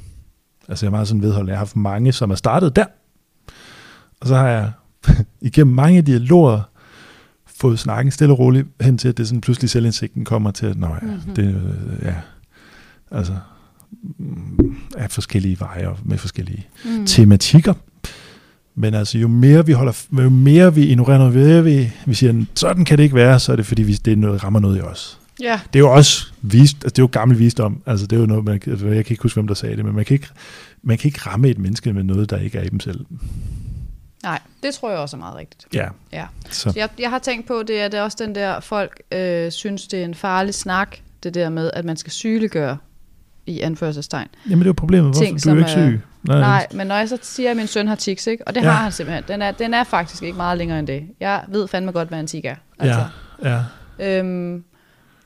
[0.69, 1.51] Altså jeg er meget sådan vedholdende.
[1.51, 2.85] Jeg har haft mange, som er startet der.
[4.21, 4.73] Og så har jeg
[5.41, 6.61] igennem mange dialoger
[7.47, 10.79] fået snakken stille og roligt hen til, at det sådan pludselig selvindsigten kommer til, at
[10.79, 11.35] nej, mm-hmm.
[11.35, 12.15] det, ja,
[13.11, 13.33] altså,
[14.19, 17.07] mm, af forskellige veje og med forskellige mm.
[17.07, 17.75] tematikker.
[18.75, 22.15] Men altså, jo mere vi holder, jo mere vi ignorerer noget, jo mere vi, vi
[22.15, 24.61] siger, sådan kan det ikke være, så er det fordi, vi, det er noget, rammer
[24.61, 25.21] noget i os.
[25.41, 25.61] Ja.
[25.73, 27.83] Det er jo også vist, altså det er jo gammel visdom.
[27.87, 29.85] Altså det er jo noget, man, altså, jeg kan ikke huske, hvem der sagde det,
[29.85, 30.29] men man kan, ikke,
[30.83, 33.07] man kan ikke ramme et menneske med noget, der ikke er i dem selv.
[34.23, 35.67] Nej, det tror jeg også er meget rigtigt.
[35.75, 35.89] Ja.
[36.13, 36.27] ja.
[36.51, 36.61] Så.
[36.61, 39.53] Så jeg, jeg har tænkt på, det er, det er også den der, folk øh,
[39.53, 42.77] synes, det er en farlig snak, det der med, at man skal sygeliggøre
[43.47, 44.29] i anførselstegn.
[44.51, 46.01] Jamen det er jo problemet, hvorfor Ting, du er ikke syg.
[46.23, 48.49] Nej, nej, men når jeg så siger, at min søn har tics, ikke?
[48.49, 48.71] og det ja.
[48.71, 51.03] har han simpelthen, den er, den er faktisk ikke meget længere end det.
[51.21, 52.55] Jeg ved fandme godt, hvad en tic er.
[52.79, 53.07] Altså.
[53.43, 53.63] Ja,
[53.99, 54.19] ja.
[54.19, 54.65] Øhm,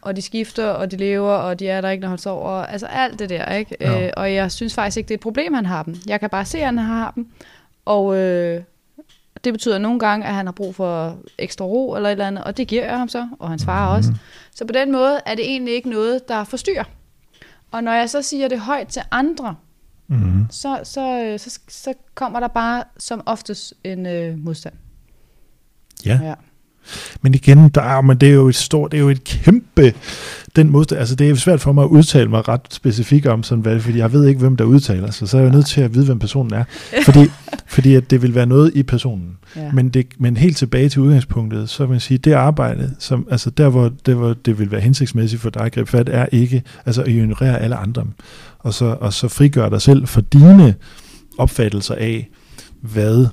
[0.02, 2.50] og de skifter, og de lever, og de er der ikke, når han sover.
[2.50, 3.76] Altså alt det der, ikke?
[3.80, 4.06] Ja.
[4.06, 5.96] Øh, og jeg synes faktisk ikke, det er et problem, han har dem.
[6.06, 7.28] Jeg kan bare se, at han har dem.
[7.84, 8.62] Og øh,
[9.44, 12.44] det betyder nogle gange, at han har brug for ekstra ro eller et eller andet,
[12.44, 13.96] og det giver jeg ham så, og hans far mm-hmm.
[13.98, 14.20] også.
[14.54, 16.84] Så på den måde er det egentlig ikke noget, der forstyrrer.
[17.70, 19.56] Og når jeg så siger det højt til andre,
[20.06, 20.46] mm-hmm.
[20.50, 24.74] så, så, øh, så, så kommer der bare som oftest en øh, modstand.
[26.06, 26.20] Ja.
[26.22, 26.34] ja.
[27.22, 29.94] Men igen, der er, men det er jo et stort, det er jo et kæmpe,
[30.56, 33.62] den modstand, altså det er svært for mig at udtale mig ret specifikt om sådan
[33.62, 35.80] hvad, fordi jeg ved ikke, hvem der udtaler sig, så er jeg jo nødt til
[35.80, 36.64] at vide, hvem personen er,
[37.04, 37.20] fordi,
[37.66, 39.36] fordi at det vil være noget i personen.
[39.56, 39.72] Ja.
[39.72, 43.50] Men, det, men helt tilbage til udgangspunktet, så vil man sige, det arbejde, som, altså
[43.50, 46.62] der hvor, det, hvor det vil være hensigtsmæssigt for dig at gribe fat, er ikke
[46.86, 48.04] altså at ignorere alle andre,
[48.58, 50.74] og så, og så frigøre dig selv for dine
[51.38, 52.28] opfattelser af,
[52.80, 53.26] hvad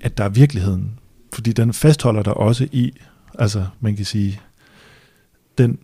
[0.00, 0.97] at der er virkeligheden
[1.38, 2.92] fordi den fastholder dig også i,
[3.38, 4.40] altså man kan sige,
[5.58, 5.78] den,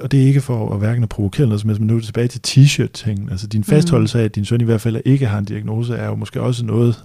[0.00, 2.40] og det er ikke for at hverken at provokere noget men nu er tilbage til
[2.42, 3.30] t-shirt-ting.
[3.30, 6.06] Altså din fastholdelse af, at din søn i hvert fald ikke har en diagnose, er
[6.06, 7.04] jo måske også noget,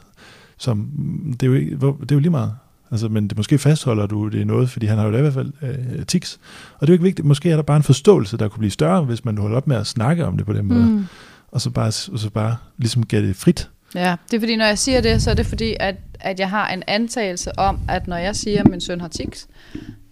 [0.58, 0.90] som,
[1.32, 2.54] det er jo, ikke, det er jo lige meget.
[2.92, 5.52] Altså, men det, måske fastholder du det noget, fordi han har jo i hvert fald
[5.62, 6.40] øh, tics.
[6.80, 7.28] Og det er jo ikke vigtigt.
[7.28, 9.76] Måske er der bare en forståelse, der kunne blive større, hvis man holder op med
[9.76, 10.86] at snakke om det på den måde.
[10.86, 11.06] Mm.
[11.52, 13.70] Og så bare, og så bare ligesom give det frit.
[13.96, 16.50] Ja, det er fordi, når jeg siger det, så er det fordi, at, at jeg
[16.50, 19.48] har en antagelse om, at når jeg siger, at min søn har tics,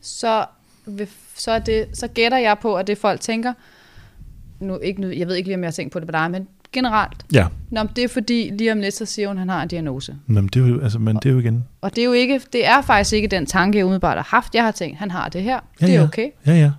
[0.02, 0.46] så,
[0.86, 3.54] vil, så, er det, så gætter jeg på, at det folk tænker,
[4.60, 6.32] nu, ikke, nu, jeg ved ikke lige, om jeg har tænkt på det på dig,
[6.32, 7.26] men generelt.
[7.34, 7.48] Ja.
[7.70, 10.16] Nå, det er fordi, lige om lidt, så siger hun, at han har en diagnose.
[10.28, 11.64] Nå, men det er jo, altså, men det er jo igen.
[11.82, 14.56] Og det er jo ikke, det er faktisk ikke den tanke, jeg umiddelbart har haft.
[14.56, 15.60] Jeg har tænkt, han har det her.
[15.82, 16.08] Ja, det er ja.
[16.08, 16.30] okay.
[16.46, 16.72] Ja, ja.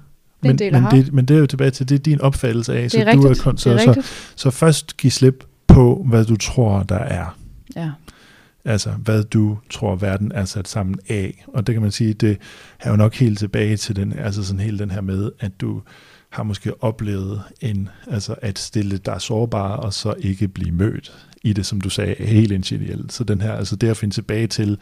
[0.42, 2.82] Det men, men, det, men det er jo tilbage til, det er din opfattelse af.
[2.82, 3.44] Det så er rigtigt.
[3.44, 4.02] Du er, så, er så, så,
[4.36, 7.38] så først giv slip på, hvad du tror, der er.
[7.76, 7.90] Ja.
[8.64, 11.44] Altså, hvad du tror, verden er sat sammen af.
[11.48, 12.38] Og det kan man sige, det
[12.80, 15.82] er jo nok helt tilbage til den, altså sådan hele den her med, at du
[16.30, 21.52] har måske oplevet en, altså at stille dig sårbar, og så ikke blive mødt i
[21.52, 23.12] det, som du sagde, helt initielt.
[23.12, 24.78] Så den her, altså det at finde tilbage til,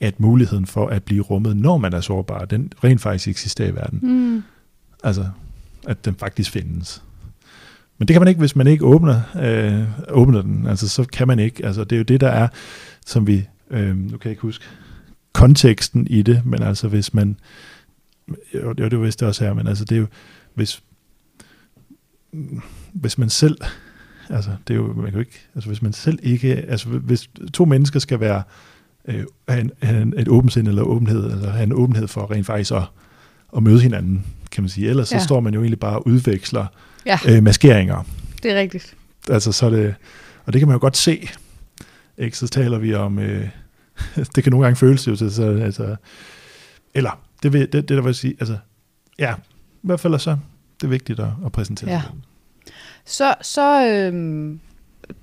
[0.00, 3.74] at muligheden for at blive rummet, når man er sårbar, den rent faktisk eksisterer i
[3.74, 3.98] verden.
[4.02, 4.42] Mm.
[5.04, 5.28] Altså,
[5.86, 7.02] at den faktisk findes.
[7.98, 10.66] Men det kan man ikke, hvis man ikke åbner, øh, åbner den.
[10.66, 11.66] Altså, så kan man ikke.
[11.66, 12.48] Altså, det er jo det, der er,
[13.06, 14.64] som vi, øh, nu kan jeg ikke huske
[15.36, 17.36] konteksten i det, men altså hvis man,
[18.54, 20.06] jo, det er jo vist det også her, men altså det er jo,
[20.54, 20.82] hvis,
[22.92, 23.58] hvis man selv,
[24.30, 27.30] altså det er jo, man kan jo ikke, altså hvis man selv ikke, altså hvis
[27.54, 28.42] to mennesker skal være,
[29.08, 32.30] øh, have, en, have en, et åbent sind eller åbenhed, altså have en åbenhed for
[32.30, 32.82] rent faktisk at,
[33.56, 34.88] at møde hinanden, kan man sige.
[34.88, 35.18] Ellers ja.
[35.18, 36.66] så står man jo egentlig bare og udveksler
[37.06, 37.18] ja.
[37.28, 38.02] øh, maskeringer.
[38.42, 38.96] Det er rigtigt.
[39.30, 39.94] Altså så det,
[40.44, 41.28] og det kan man jo godt se,
[42.18, 42.38] ikke?
[42.38, 43.48] så taler vi om, øh,
[44.34, 45.96] det kan nogle gange føles jo til, så, altså,
[46.94, 48.56] eller, det, vil, det, det der vil sige, altså,
[49.18, 49.34] ja,
[49.82, 50.36] i hvert fald er så,
[50.80, 52.02] det er vigtigt at, at præsentere ja.
[53.04, 54.60] Så, så øhm,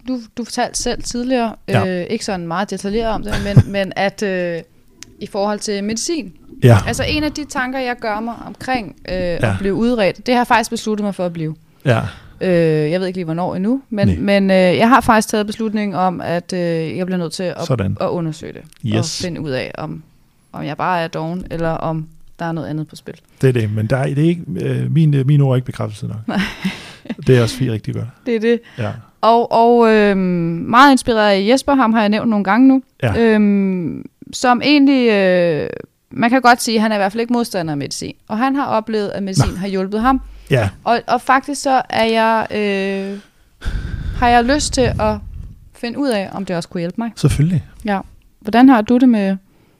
[0.07, 1.87] du, du fortalte selv tidligere, ja.
[1.87, 4.61] øh, ikke sådan meget detaljeret om det, men, men at øh,
[5.19, 6.77] i forhold til medicin, ja.
[6.87, 9.51] altså en af de tanker, jeg gør mig omkring øh, ja.
[9.51, 11.55] at blive udredt, det har jeg faktisk besluttet mig for at blive.
[11.85, 12.01] Ja.
[12.41, 15.95] Øh, jeg ved ikke lige, hvornår endnu, men, men øh, jeg har faktisk taget beslutning
[15.95, 17.69] om, at øh, jeg bliver nødt til at,
[18.01, 18.61] at undersøge det.
[18.85, 19.21] Yes.
[19.21, 20.03] Og finde ud af, om,
[20.51, 22.07] om jeg bare er doven, eller om
[22.39, 23.13] der er noget andet på spil.
[23.41, 25.55] Det er det, men der er, det er ikke, øh, min, øh, min ord er
[25.55, 26.27] ikke bekræftelse nok.
[26.27, 26.39] Nej.
[27.27, 28.07] det er også fint rigtig godt.
[28.25, 28.59] Det er det.
[28.77, 28.91] Ja.
[29.21, 33.17] Og, og øh, meget inspireret af Jesper, ham har jeg nævnt nogle gange nu, ja.
[33.17, 34.03] øh,
[34.33, 35.09] som egentlig...
[35.09, 35.69] Øh,
[36.15, 38.13] man kan godt sige, at han er i hvert fald ikke modstander af medicin.
[38.27, 39.57] Og han har oplevet, at medicin Nå.
[39.57, 40.21] har hjulpet ham.
[40.53, 43.19] Ja, Og, og faktisk så er jeg, øh,
[44.15, 45.17] har jeg lyst til at
[45.75, 47.11] finde ud af, om det også kunne hjælpe mig.
[47.15, 47.65] selvfølgelig.
[47.85, 47.99] Ja.
[48.39, 49.37] Hvordan har du det med...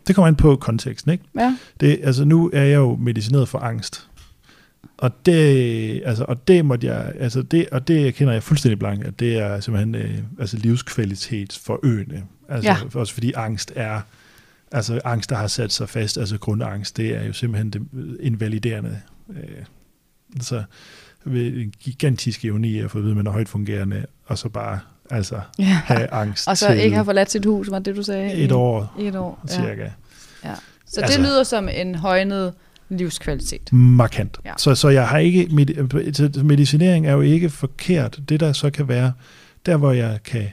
[0.07, 1.23] Det kommer an på konteksten, ikke?
[1.39, 4.07] Ja, Det, altså nu er jeg jo medicineret for angst.
[4.97, 9.05] Og det, altså, og det måtte jeg, altså det, og det kender jeg fuldstændig blank,
[9.05, 12.23] at det er simpelthen øh, altså livskvalitetsforøgende.
[12.49, 12.77] Altså, Ja.
[12.93, 12.99] ja.
[12.99, 14.01] Også fordi angst er,
[14.71, 17.81] altså angst, der har sat sig fast, altså grundangst, det er jo simpelthen det
[18.19, 18.99] invaliderende.
[19.29, 19.37] Øh,
[20.35, 20.63] altså
[21.27, 24.49] en gigantisk evne i at få at vide, at man er højt fungerende, og så
[24.49, 24.79] bare
[25.09, 25.63] altså ja.
[25.63, 28.33] have angst Og så ikke har forladt sit hus, var det, du sagde?
[28.33, 29.53] et år et år, ja.
[29.53, 29.89] cirka.
[30.85, 32.53] Så det Altså- lyder som en højnet
[32.89, 33.73] livskvalitet.
[33.73, 34.37] markant.
[34.45, 34.49] Ja.
[34.49, 34.55] Ja.
[34.57, 38.19] Så, så jeg har ikke, med- medicinering er jo ikke forkert.
[38.29, 39.13] Det der så kan være,
[39.65, 40.45] der hvor jeg kan,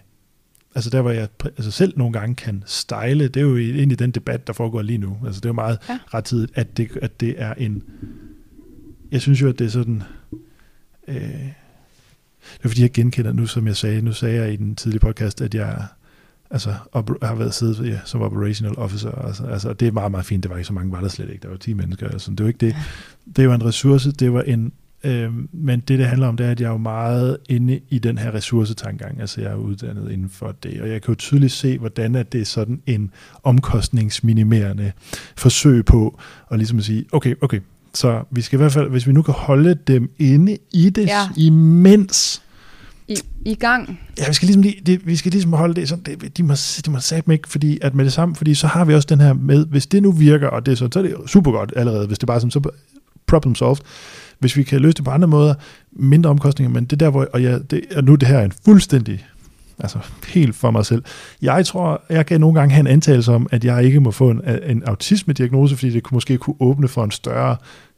[0.75, 4.11] altså der hvor jeg altså selv nogle gange kan stejle, det er jo egentlig den
[4.11, 5.17] debat, der foregår lige nu.
[5.27, 5.93] Altså det er jo meget Ja.
[5.93, 5.99] ja.
[6.15, 7.83] ret tidigt, at det, at det er en,
[9.13, 10.03] jeg synes jo, at det er sådan,
[11.09, 11.51] øh,
[12.41, 15.01] det er fordi, jeg genkender nu, som jeg sagde, nu sagde jeg i den tidlige
[15.01, 15.87] podcast, at jeg
[16.51, 19.11] altså, op, har været siddet ja, som operational officer.
[19.11, 20.43] Altså, altså, det er meget, meget fint.
[20.43, 21.43] Det var ikke så mange, var der slet ikke.
[21.43, 22.09] Der var 10 mennesker.
[22.09, 22.77] Altså, det var ikke det.
[23.37, 24.13] Det var en ressource.
[24.13, 24.73] Det var en...
[25.05, 27.99] Øh, men det, det handler om, det er, at jeg er jo meget inde i
[27.99, 29.21] den her ressourcetankegang.
[29.21, 30.81] Altså, jeg er uddannet inden for det.
[30.81, 33.11] Og jeg kan jo tydeligt se, hvordan at det er sådan en
[33.43, 34.93] omkostningsminimerende
[35.37, 37.61] forsøg på at ligesom at sige, okay, okay,
[37.95, 41.07] så vi skal i hvert fald, hvis vi nu kan holde dem inde i det,
[41.07, 41.21] Ja.
[41.21, 41.29] ja.
[41.37, 42.43] imens
[43.09, 44.01] I, I gang.
[44.19, 46.55] Ja, vi skal ligesom, lige, det, vi skal ligesom holde det sådan, det, de må,
[46.87, 49.21] de må satme ikke, fordi at med det samme, fordi så har vi også den
[49.21, 51.73] her med, hvis det nu virker, og det er sådan, så er det super godt
[51.77, 52.71] allerede, hvis det bare er sådan, så
[53.27, 53.77] problem solved.
[54.39, 55.55] Hvis vi kan løse det på andre måder,
[55.93, 58.53] mindre omkostninger, men det der, hvor, og, jeg, det, og nu det her er en
[58.65, 59.27] fuldstændig,
[59.81, 61.05] altså helt for mig selv.
[61.43, 64.31] Jeg tror, jeg kan nogle gange have en antagelse om, at jeg ikke må få
[64.31, 67.57] en, en autisme-diagnose, fordi det kunne, måske kunne åbne for en større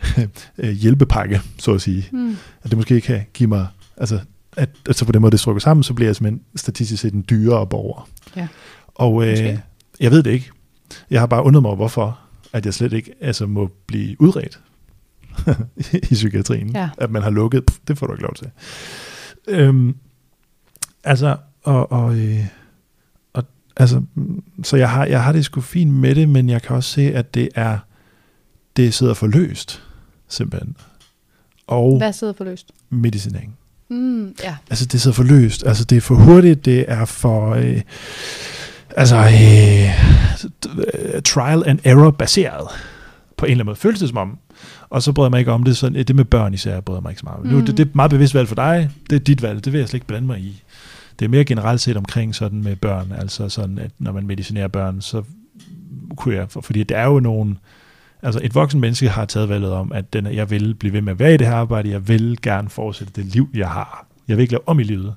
[0.58, 2.08] øh, hjælpepakke, så at sige.
[2.12, 2.36] Hmm.
[2.62, 3.66] At det måske kan give mig,
[3.96, 4.18] altså,
[4.56, 7.24] at, altså på den måde, det strukket sammen, så bliver jeg simpelthen statistisk set en
[7.30, 8.08] dyrere borger.
[8.36, 8.48] Ja.
[8.94, 9.52] Og Måske.
[9.52, 9.58] øh,
[10.00, 10.50] jeg ved det ikke.
[11.10, 12.18] Jeg har bare undret mig, hvorfor
[12.52, 14.60] at jeg slet ikke altså, må blive udredt
[16.10, 16.70] i psykiatrien.
[16.74, 16.88] Ja.
[16.98, 18.50] At man har lukket, pff, det får du ikke lov til.
[19.48, 19.96] Øhm,
[21.04, 22.44] altså, og, og, øh,
[23.32, 23.44] og
[23.76, 24.02] altså,
[24.62, 27.14] så jeg har, jeg har det sgu fint med det, men jeg kan også se,
[27.14, 27.78] at det er,
[28.76, 29.82] det sidder for løst,
[30.28, 30.76] simpelthen.
[31.66, 32.70] Og Hvad sidder for løst?
[32.90, 33.56] medicinering.
[33.90, 34.56] Mm, ja.
[34.70, 35.66] Altså, det sidder for løst.
[35.66, 36.64] Altså, det er for hurtigt.
[36.64, 37.54] Det er for...
[37.54, 37.80] Øh,
[38.96, 42.68] altså, øh, trial and error baseret
[43.36, 43.76] på en eller anden måde.
[43.76, 44.38] Føles det som om.
[44.90, 45.76] Og så bryder jeg mig ikke om det.
[45.76, 47.46] Sådan, det med børn især bryder jeg mig ikke så meget om.
[47.46, 47.52] Mm.
[47.52, 48.90] Nu, det, det er et meget bevidst valg for dig.
[49.10, 49.64] Det er dit valg.
[49.64, 50.62] Det vil jeg slet ikke blande mig i.
[51.18, 53.12] Det er mere generelt set omkring sådan med børn.
[53.18, 55.22] Altså sådan, at når man medicinerer børn, så
[56.16, 56.50] kunne jeg...
[56.50, 57.56] For, fordi det er jo nogle...
[58.22, 61.12] Altså et voksen menneske har taget valget om, at den, jeg vil blive ved med
[61.12, 64.06] at være i det her arbejde, jeg vil gerne fortsætte det liv, jeg har.
[64.28, 65.14] Jeg vil ikke lave om i livet.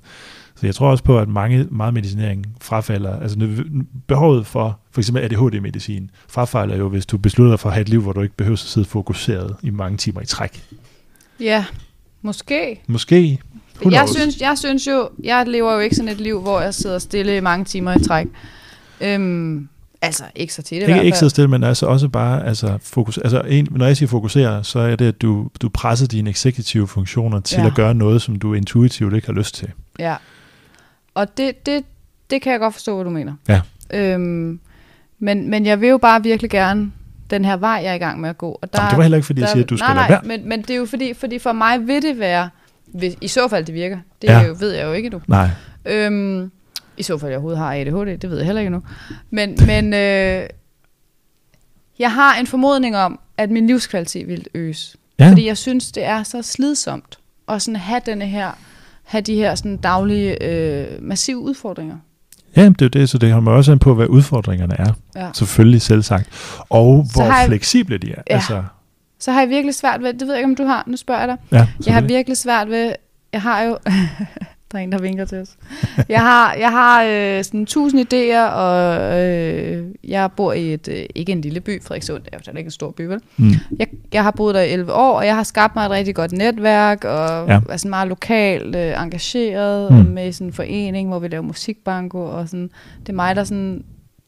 [0.56, 3.64] Så jeg tror også på, at mange, meget medicinering frafalder, altså
[4.08, 7.90] behovet for for eksempel ADHD-medicin, frafalder jo, hvis du beslutter dig for at have et
[7.90, 10.64] liv, hvor du ikke behøver at sidde fokuseret i mange timer i træk.
[11.40, 11.66] Ja,
[12.22, 12.82] måske.
[12.88, 13.40] Måske.
[13.92, 17.00] Jeg synes, jeg synes jo, jeg lever jo ikke sådan et liv, hvor jeg sidder
[17.00, 18.28] stille i mange timer i træk.
[19.02, 19.68] Øhm,
[20.02, 23.18] altså, ikke så tit i ikke, ikke sidde stille, men altså også bare altså, fokus,
[23.18, 26.88] altså en, når jeg siger fokusere, så er det, at du, du presser dine eksekutive
[26.88, 27.68] funktioner til Ja.
[27.68, 29.68] at gøre noget, som du intuitivt ikke har lyst til.
[30.00, 30.16] Ja.
[31.14, 31.84] Og det, det,
[32.30, 33.34] det kan jeg godt forstå, hvad du mener.
[33.48, 33.62] Ja.
[33.94, 34.60] Øhm,
[35.20, 36.92] men, men jeg vil jo bare virkelig gerne
[37.30, 38.60] den her vej, jeg er i gang med at gå.
[38.62, 39.96] Og der, Jamen, det var heller ikke, fordi jeg der- siger, at du skal nej,
[39.96, 40.38] lade nej, være.
[40.40, 42.50] men, men det er jo fordi, fordi for mig vil det være,
[42.98, 44.42] hvis, i så fald det virker, det Ja.
[44.44, 45.22] jo, ved jeg jo ikke nu.
[45.28, 45.50] Nej.
[45.86, 46.52] Øhm,
[46.98, 48.82] I så fald jeg overhovedet har ADHD, det ved jeg heller ikke nu.
[49.30, 50.48] Men, men øh,
[52.00, 54.96] jeg har en formodning om, at min livskvalitet vil øges.
[55.20, 55.30] Ja.
[55.30, 57.18] Fordi jeg synes, det er så slidsomt
[57.50, 58.52] at sådan have denne her,
[59.04, 61.98] have de her sådan daglige øh, massive udfordringer.
[62.56, 64.94] Ja, det er jo det, så det kommer også an på, hvad udfordringerne er.
[65.16, 65.30] Ja.
[65.34, 66.30] Selvfølgelig selv sagt.
[66.70, 68.22] Og hvor jeg- fleksible de er.
[68.30, 68.36] Ja.
[68.36, 68.64] Altså,
[69.20, 71.20] Så har jeg virkelig svært ved, det ved jeg ikke, om du har, nu spørger
[71.22, 71.38] jeg dig.
[71.52, 72.94] ja, Jeg har virkelig svært ved,
[73.34, 73.78] jeg har jo,
[74.72, 75.50] der er en, der vinker til os.
[76.10, 81.06] Jeg har, jeg har øh, sådan tusind idéer, og øh, jeg bor i et, øh,
[81.16, 83.20] ikke en lille by, Frederikssund, det er jo ikke en stor by, vel?
[83.38, 83.52] Mm.
[83.80, 86.16] Jeg, jeg har boet der i 11 år, og jeg har skabt mig et rigtig
[86.16, 87.60] godt netværk, og Ja.
[87.70, 89.98] er sådan meget lokalt øh, engageret, Mm.
[90.12, 93.84] med sådan en forening, hvor vi laver musikbanko, og sådan, det er mig, der sådan,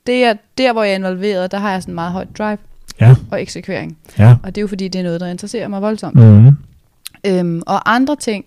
[0.07, 2.57] det er, der hvor jeg er involveret, der har jeg sådan meget højt drive
[3.01, 3.97] Ja, og eksekvering.
[4.19, 4.35] ja.
[4.43, 6.15] Og det er jo fordi, det er noget, der interesserer mig voldsomt.
[6.15, 6.57] Mm.
[7.25, 8.45] Øhm, og andre ting,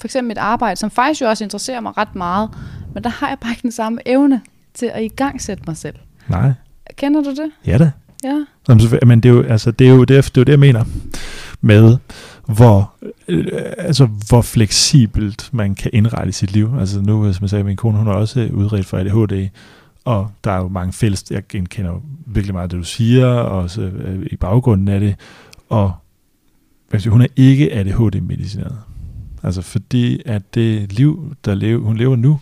[0.00, 2.50] for eksempel mit arbejde, som faktisk jo også interesserer mig ret meget,
[2.94, 4.40] men der har jeg bare ikke den samme evne
[4.74, 5.94] til at igangsætte mig selv.
[6.28, 6.52] Nej.
[6.96, 7.50] Kender du det?
[7.66, 7.90] Ja da.
[8.24, 8.44] Ja.
[8.70, 10.52] Selvfø- men det er jo, altså, det er jo det, er, det, er jo det,
[10.52, 10.84] jeg mener
[11.60, 11.96] med,
[12.46, 12.94] hvor,
[13.28, 13.46] øh,
[13.78, 16.74] altså, hvor fleksibelt man kan indrette sit liv.
[16.80, 19.48] Altså nu, som jeg sagde, min kone, hun er også udredt for ADHD,
[20.06, 23.62] og der er jo mange fælles, jeg genkender jo virkelig meget det, du siger, og
[23.62, 25.16] også øh, i baggrunden af det,
[25.68, 25.92] og
[26.98, 28.78] sige, hun er ikke ADHD-medicineret.
[29.42, 32.40] Altså fordi, at det liv, der lever, hun lever nu,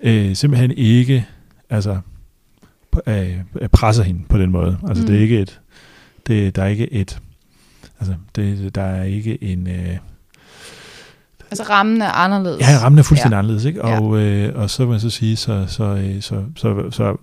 [0.00, 1.26] øh, simpelthen ikke,
[1.70, 1.98] altså,
[3.06, 3.38] øh,
[3.72, 4.78] presser hende på den måde.
[4.88, 5.06] Altså mm.
[5.06, 5.22] det er Mm.
[5.22, 5.60] ikke et,
[6.26, 7.20] det, der er ikke et,
[8.00, 9.96] altså det, der er ikke en, øh,
[11.52, 12.60] Altså rammen er anderledes.
[12.60, 13.36] Ja, rammen er fuldstændig ja.
[13.36, 13.38] Ja.
[13.38, 13.88] anderledes, ikke?
[13.88, 14.00] Ja.
[14.00, 17.16] Og, øh, og så vil jeg så sige, så, så, øh, så, så, så,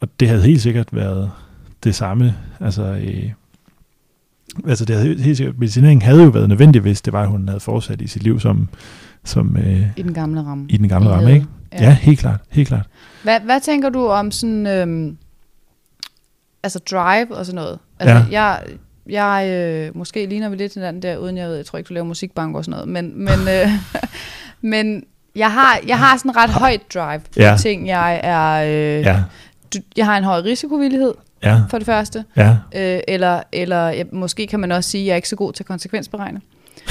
[0.00, 1.30] og det havde helt sikkert været
[1.84, 3.30] det samme, altså, øh,
[4.68, 7.48] altså det havde helt sikkert, medicineringen havde jo været nødvendig, hvis det var, at hun
[7.48, 8.68] havde fortsat i sit liv som,
[9.24, 10.66] som øh, I den gamle ramme.
[10.68, 11.36] i den gamle I ramme, havde.
[11.36, 11.46] ikke?
[11.72, 11.82] Ja.
[11.84, 12.86] ja, helt klart, helt klart.
[13.22, 15.16] Hvad, hvad tænker du om sådan, øhm,
[16.62, 17.78] altså drive og sådan noget?
[17.98, 18.42] Altså, Ja.
[18.42, 18.62] jeg,
[19.08, 21.88] jeg øh, måske ligner vi lidt til den der, uden jeg ved, jeg tror ikke,
[21.88, 23.70] du laver musikbank og sådan noget, men, men, øh,
[24.72, 25.04] men
[25.36, 27.56] jeg har, jeg har sådan ret højt drive på Ja.
[27.60, 28.62] ting, jeg er,
[28.98, 29.22] øh, Ja,
[29.74, 32.56] du, jeg har en høj risikovillighed, ja, for det første, ja.
[32.74, 35.52] øh, eller, eller ja, måske kan man også sige, at jeg er ikke så god
[35.52, 36.40] til konsekvensberegne.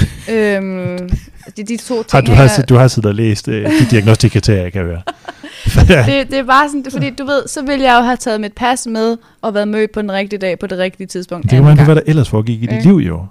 [0.32, 1.08] øhm,
[1.46, 3.86] det er de to ting, Har, du, har, du har siddet og læst øh, de
[3.90, 5.02] diagnostikakriterier, jeg kan høre.
[5.88, 6.04] ja.
[6.08, 8.52] det, det er bare sådan, fordi du ved, så ville jeg jo have taget mit
[8.52, 11.42] pas med og været mødt på den rigtige dag på det rigtige tidspunkt.
[11.42, 13.26] Det kan man hvad der ellers foregik i dit liv, jo.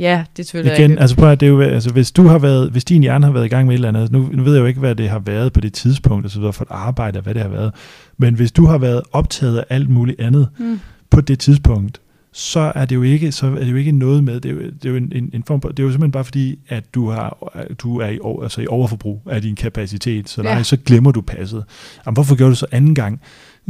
[0.00, 1.00] Ja, det er selvfølgelig Igen, rigtigt.
[1.00, 3.32] altså prøv at, det er jo, altså hvis du har været, hvis din hjerne har
[3.32, 5.08] været i gang med et eller andet, nu, nu ved jeg jo ikke, hvad det
[5.08, 7.72] har været på det tidspunkt, altså for et arbejde, og hvad det har været,
[8.18, 10.80] men hvis du har været optaget af alt muligt andet Mm.
[11.10, 12.00] på det tidspunkt,
[12.38, 14.60] så er det jo ikke, så er det jo ikke noget med, det er jo,
[14.60, 16.94] det er jo en, en, en form på, det er jo simpelthen bare fordi, at
[16.94, 20.54] du, har, du er i, over, altså i overforbrug af din kapacitet, så, Ja.
[20.54, 21.64] nej, så glemmer du passet.
[22.06, 23.20] Jamen, hvorfor gjorde du så anden gang?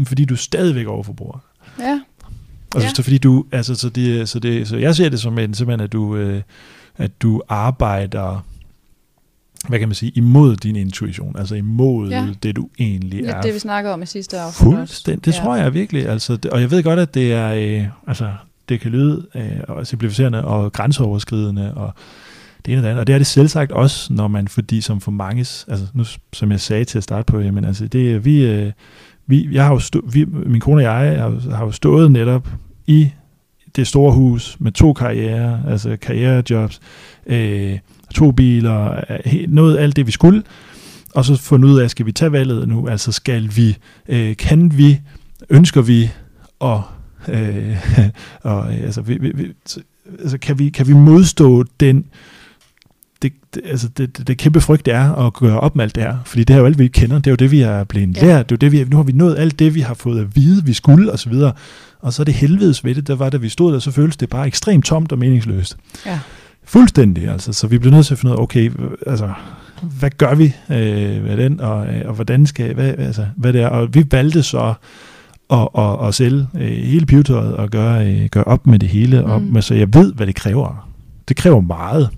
[0.05, 1.39] Fordi du stadigvæk overforbruger.
[1.81, 2.01] Ja,
[2.75, 2.95] Altså, Ja.
[2.95, 5.85] så fordi du, altså, så, det, så, det, så jeg ser det som en, simpelthen,
[5.85, 6.43] at du, øh,
[6.97, 8.45] at du arbejder,
[9.69, 12.23] hvad kan man sige, imod din intuition, altså imod Ja.
[12.25, 12.29] ja.
[12.43, 13.43] det, du egentlig lidt er.
[13.43, 14.75] det vi snakkede om i sidste afsnit.
[14.77, 15.37] Fuldstændig, det Ja.
[15.39, 15.45] ja.
[15.45, 16.09] tror jeg virkelig.
[16.09, 17.49] Altså, det, og jeg ved godt, at det er,
[17.81, 18.31] øh, altså,
[18.69, 21.93] det kan lyde øh, og simplificerende og grænseoverskridende, og
[22.67, 23.01] det ene og det andet.
[23.01, 26.51] Og det er det selvsagt også, når man, fordi som for mange, altså nu, som
[26.51, 28.73] jeg sagde til at starte på, jamen altså, det vi, øh,
[29.27, 32.49] vi, jeg har jo stå, vi, min kone og jeg har, har jo stået netop
[32.87, 33.11] i
[33.77, 36.81] det store hus med to karriere, altså karrierejobs,
[37.27, 37.79] øh,
[38.14, 40.43] to biler, øh, noget alt det, vi skulle,
[41.14, 43.77] og så fundet ud af, skal vi tage valget nu, altså skal vi,
[44.09, 45.01] øh, kan vi,
[45.51, 46.11] ønsker vi,
[46.61, 46.81] at
[47.29, 47.77] øh,
[48.43, 49.81] og øh, altså, vi, vi, vi, så-
[50.20, 52.05] altså kan, vi, kan vi modstå den,
[53.22, 55.95] det, det, altså det, det, det kæmpe frygt det er at gøre op med alt
[55.95, 56.16] det her.
[56.24, 57.16] Fordi det er jo alt, vi kender.
[57.16, 58.27] Det er jo det, vi er blevet Ja.
[58.27, 58.51] lært.
[58.51, 60.37] Det er jo det, vi, nu har vi nået alt det, vi har fået at
[60.37, 61.53] vide, vi skulle, og så videre.
[62.01, 64.16] Og så er det helvedes ved det, der var, da vi stod der, så føltes
[64.16, 65.77] det bare ekstremt tomt og meningsløst.
[66.07, 66.18] Ja.
[66.64, 67.53] Fuldstændig, altså.
[67.53, 68.72] Så vi blev nødt til at finde ud af, okay,
[69.07, 69.33] altså,
[69.99, 73.61] hvad gør vi øh, med den, og, øh, og hvordan skal, hvad, altså, hvad det
[73.61, 73.68] er.
[73.68, 74.74] Og vi valgte så
[75.51, 79.20] at, at, at sælge øh, hele pivetøjet og gøre, øh, gøre op med det hele.
[79.22, 79.30] Mm.
[79.30, 80.88] Og, men, så jeg ved, hvad det kræver.
[81.28, 82.11] Det kræver meget.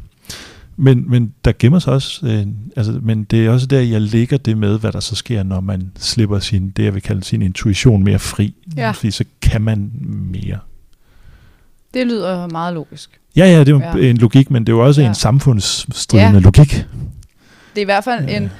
[0.76, 4.36] Men, men der gemmer sig også, øh, altså, men det er også der, jeg lægger
[4.36, 7.42] det med, hvad der så sker, når man slipper sin, det jeg vil kalde sin
[7.42, 8.54] intuition mere fri.
[8.76, 8.90] Ja.
[8.90, 9.90] Fordi så kan man
[10.32, 10.58] mere.
[11.94, 13.10] Det lyder meget logisk.
[13.36, 14.10] Ja, ja, det er jo Ja.
[14.10, 15.08] en logik, men det er jo også Ja.
[15.08, 16.38] en samfundsstridende ja.
[16.40, 16.70] logik.
[17.74, 18.36] Det er i hvert fald Ja.
[18.36, 18.50] en,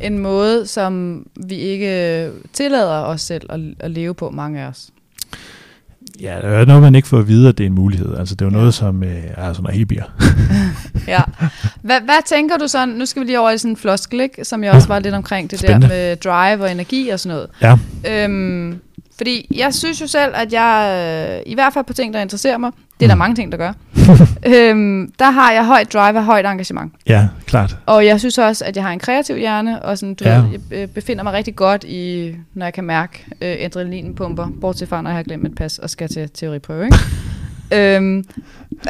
[0.00, 4.88] en måde, som vi ikke tillader os selv at, at leve på, mange af os.
[6.20, 8.16] Ja, det er noget, man ikke får at vide, at det er en mulighed.
[8.18, 8.58] Altså, det er jo Ja.
[8.58, 10.04] noget, som øh, er sådan helt bier.
[11.08, 11.20] Ja.
[11.82, 12.86] Hvad, hvad tænker du så?
[12.86, 14.44] Nu skal vi lige over i sådan en floskel, ikke?
[14.44, 15.88] som jeg også var lidt omkring det Spændende.
[15.88, 17.78] der med drive og energi og sådan noget.
[18.04, 18.24] Ja.
[18.24, 18.78] Øhm,
[19.16, 22.58] fordi jeg synes jo selv, at jeg, øh, i hvert fald på ting, der interesserer
[22.58, 23.18] mig, det er der Mm.
[23.18, 23.72] mange ting, der gør,
[24.54, 26.92] øhm, der har jeg højt drive og højt engagement.
[27.08, 27.76] Ja, klart.
[27.86, 30.38] Og jeg synes også, at jeg har en kreativ hjerne, og sådan, du Ja.
[30.38, 34.46] ved, jeg øh, befinder mig rigtig godt i, når jeg kan mærke øh, adrenalinen pumper,
[34.60, 36.84] bortset fra, når jeg har glemt mit pas og skal til teoriprøve.
[36.84, 36.96] Ikke?
[37.96, 38.24] øhm, Men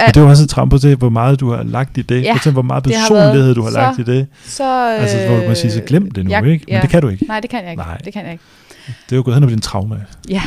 [0.09, 2.23] det er jo også et tramp på til, hvor meget du har lagt i det.
[2.23, 4.27] Ja, For hvor meget har personlighed du har så- lagt i det.
[4.45, 6.65] så, øh, Altså, hvor man siger, så glem det nu, jeg- ikke?
[6.69, 6.81] Men ja.
[6.83, 7.25] det kan du ikke.
[7.29, 7.83] Nej, det kan jeg ikke.
[7.83, 7.97] Nej.
[8.05, 8.45] Det kan jeg ikke.
[8.87, 10.07] Det er jo gået hen og blevet en traume.
[10.29, 10.43] Ja.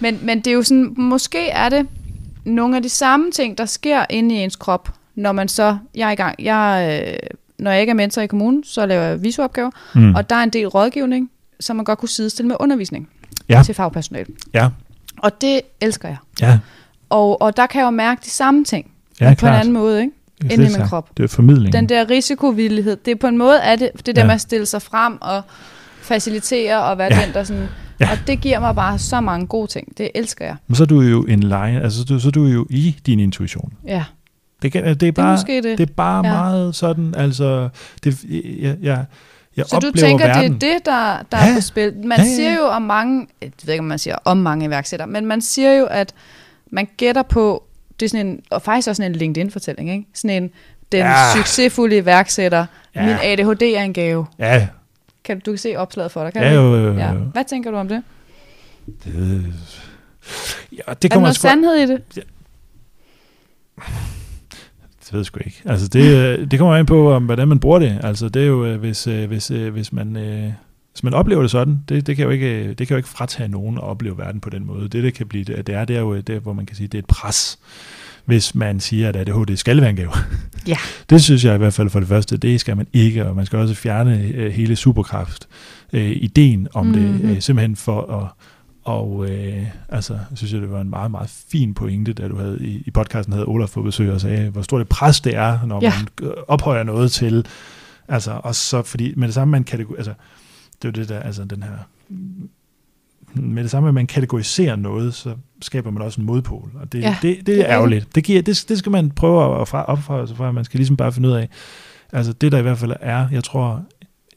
[0.00, 1.86] Men, men det er jo sådan, måske er det
[2.44, 6.08] nogle af de samme ting, der sker inde i ens krop, når man så, jeg
[6.08, 7.28] er i gang, jeg, øh,
[7.58, 10.14] når jeg ikke er mentor i kommunen, så laver jeg visuopgaver, Mm.
[10.14, 11.30] og der er en del rådgivning,
[11.60, 13.08] som man godt kunne sidestille med undervisning
[13.48, 13.62] Ja.
[13.66, 14.26] til fagpersonale.
[14.54, 14.68] Ja,
[15.18, 16.16] Og det elsker jeg.
[16.40, 16.58] ja,
[17.10, 18.90] Og, og der kan jeg jo mærke de samme ting,
[19.20, 19.54] ja, på klart.
[19.54, 20.12] en anden måde, ikke?
[20.54, 21.10] Inde i min krop.
[21.16, 21.72] Det er formidling.
[21.72, 24.26] Den der risikovillighed, det er på en måde, er det, det der Ja.
[24.26, 25.42] med at stille sig frem og
[26.06, 27.24] facilitere og være Ja.
[27.26, 27.68] den, der sådan
[28.00, 28.10] Ja.
[28.12, 29.98] Og det giver mig bare så mange gode ting.
[29.98, 30.56] Det elsker jeg.
[30.66, 32.96] Men så er du jo en line, altså så, du, så er du jo i
[33.06, 33.72] din intuition.
[33.86, 34.04] Ja.
[34.62, 35.78] Det, kan, det er bare, det er, det.
[35.78, 36.32] det er bare ja.
[36.32, 37.68] meget sådan, altså,
[38.04, 38.24] det,
[38.60, 39.04] jeg, jeg,
[39.56, 40.54] jeg Så du tænker, verden.
[40.60, 41.50] det er det, der, der ja.
[41.50, 41.92] er på spil?
[42.04, 44.36] Man Ja, ja, ja, siger jo om mange, jeg ved ikke, om man siger om
[44.36, 46.14] mange iværksættere, men man siger jo, at
[46.72, 47.64] man gætter på,
[48.00, 50.04] det er sådan en, og faktisk også sådan en LinkedIn-fortælling, ikke?
[50.14, 50.50] Sådan en,
[50.92, 51.14] den Ja.
[51.36, 53.06] succesfulde iværksætter, ja.
[53.06, 54.26] min ADHD er en gave.
[54.38, 54.66] Ja,
[55.26, 56.60] Kan, du kan se opslaget for dig, kan ja, du?
[56.60, 56.92] jo, jo, jo.
[56.98, 57.12] Ja.
[57.12, 58.02] Hvad tænker du om det?
[59.04, 59.14] Det,
[60.72, 62.02] ja, det Er der kommer sgu, sandhed i det?
[65.00, 65.62] det ved jeg sgu ikke.
[65.64, 68.00] Altså det, øh, det kommer an på, om, hvordan man bruger det.
[68.02, 70.16] Altså det er jo, øh, hvis, øh, hvis, hvis man...
[70.16, 70.52] øh,
[70.92, 73.48] Hvis man oplever det sådan, det, det, kan jo ikke, det kan jo ikke fratage
[73.48, 74.88] nogen at opleve verden på den måde.
[74.88, 76.98] Det, det kan blive, det er, det er jo det, hvor man kan sige, det
[76.98, 77.58] er et pres,
[78.26, 80.10] hvis man siger, at ADHD skal være en gave.
[80.66, 80.76] Ja.
[81.10, 83.46] Det synes jeg i hvert fald for det første, det skal man ikke, og man
[83.46, 85.48] skal også fjerne øh, hele superkraft,
[85.92, 87.02] øh, ideen om mm-hmm.
[87.02, 87.30] det, Mhm.
[87.30, 88.28] øh, simpelthen for at,
[88.84, 92.36] og øh, altså, jeg synes jeg, det var en meget, meget fin pointe, da du
[92.36, 95.34] havde i, i podcasten havde Olaf på besøg og sagde, hvor stort et pres det
[95.36, 95.92] er, når Ja.
[96.20, 97.46] man øh, ophøjer noget til,
[98.08, 100.12] altså, og så fordi, med det samme man kategor, altså,
[100.82, 101.70] det er jo det der, altså den her,
[103.34, 107.00] med det samme, at man kategoriserer noget, så skaber man også en modpol, og det,
[107.02, 108.14] Ja, det, det, er er ærgerligt.
[108.14, 110.96] Det, giver, det, det skal man prøve at fra, opføre sig fra, man skal ligesom
[110.96, 111.48] bare finde ud af,
[112.12, 113.82] altså det der i hvert fald er, jeg tror,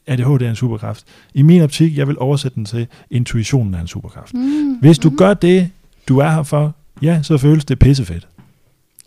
[0.06, 1.04] ADHD er en superkraft.
[1.34, 4.34] I min optik, jeg vil oversætte den til, intuitionen er en superkraft.
[4.34, 4.74] Mm.
[4.80, 5.16] Hvis du Mhm.
[5.18, 5.70] gør det,
[6.08, 8.28] du er her for, ja, så føles det pissefedt.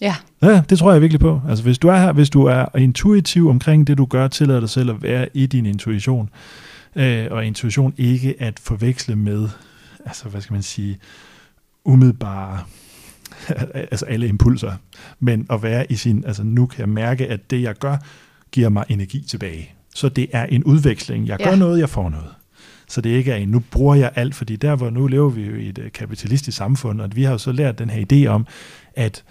[0.02, 0.16] Ja.
[0.42, 1.42] Ja, det tror jeg virkelig på.
[1.50, 4.70] Altså hvis du er her, hvis du er intuitiv omkring det, du gør, tillader dig
[4.70, 6.30] selv at være i din intuition,
[6.96, 9.50] øh, og intuition ikke at forveksle med,
[10.06, 11.00] altså hvad skal man sige,
[11.86, 12.60] umiddelbare,
[13.92, 14.74] altså alle impulser,
[15.20, 17.98] men at være i sin, altså nu kan jeg mærke, at det jeg gør,
[18.52, 19.72] giver mig energi tilbage.
[19.96, 21.28] Så det er en udveksling.
[21.28, 21.56] Jeg gør Ja.
[21.56, 22.30] noget, jeg får noget.
[22.88, 25.46] Så det ikke er en, nu bruger jeg alt, fordi der hvor nu lever vi
[25.46, 28.28] jo i et øh, kapitalistisk samfund, og vi har jo så lært den her idé
[28.28, 28.48] om,
[28.96, 29.24] at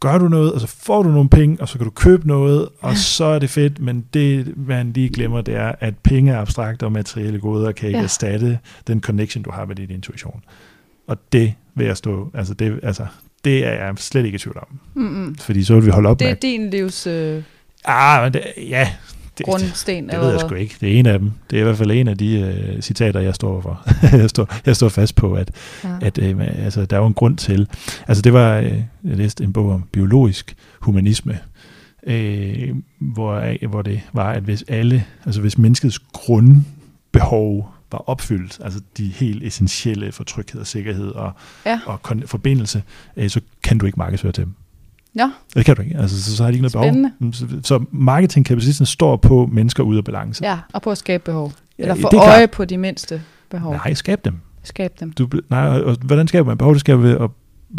[0.00, 2.68] gør du noget, og så får du nogle penge, og så kan du købe noget,
[2.80, 6.38] og så er det fedt, men det man lige glemmer, det er, at penge er
[6.40, 8.04] abstrakt og materielle goder kan ikke Ja.
[8.04, 10.42] erstatte den connection, du har med din intuition.
[11.06, 13.06] Og det vil jeg stå, altså det, altså,
[13.44, 14.78] det er jeg slet ikke i tvivl om.
[14.94, 15.34] Mm-mm.
[15.34, 17.42] Fordi så vil vi holde op Det er med, din livs øh,
[17.84, 18.88] ah, men det, ja,
[19.38, 20.08] det, grundsten.
[20.10, 20.76] det ved jeg sgu ikke.
[20.80, 21.32] Det er en af dem.
[21.50, 23.82] Det er i hvert fald en af de øh, citater, jeg står for.
[24.22, 25.50] jeg, står, jeg står fast på, at,
[25.84, 25.96] Ja.
[26.02, 27.68] at øh, altså, der er jo en grund til.
[28.08, 28.64] Altså det var, øh,
[29.04, 31.38] jeg læste en bog om biologisk humanisme,
[32.06, 32.68] øh,
[33.00, 39.08] hvor, hvor det var, at hvis alle, altså hvis menneskets grundbehov var opfyldt, altså de
[39.08, 41.32] helt essentielle for tryghed og sikkerhed og,
[41.66, 41.80] Ja.
[41.86, 42.82] og kon- forbindelse,
[43.16, 44.54] øh, så kan du ikke markedsføre til dem.
[45.16, 45.30] Ja.
[45.54, 45.96] Det kan du ikke.
[45.98, 47.12] Altså, så, så har de ikke noget Spændende.
[47.20, 47.32] behov.
[47.32, 50.44] Så, så marketingkapaciteten står på mennesker ude af balance.
[50.44, 51.52] ja, og på at skabe behov.
[51.78, 52.28] Eller Ja, få er klart.
[52.36, 53.72] øje på de mindste behov.
[53.72, 54.34] Nej, skab dem.
[54.62, 55.12] Skab dem.
[55.12, 56.72] Du, nej, og, og hvordan skaber man behov?
[56.74, 57.30] Det skaber ved at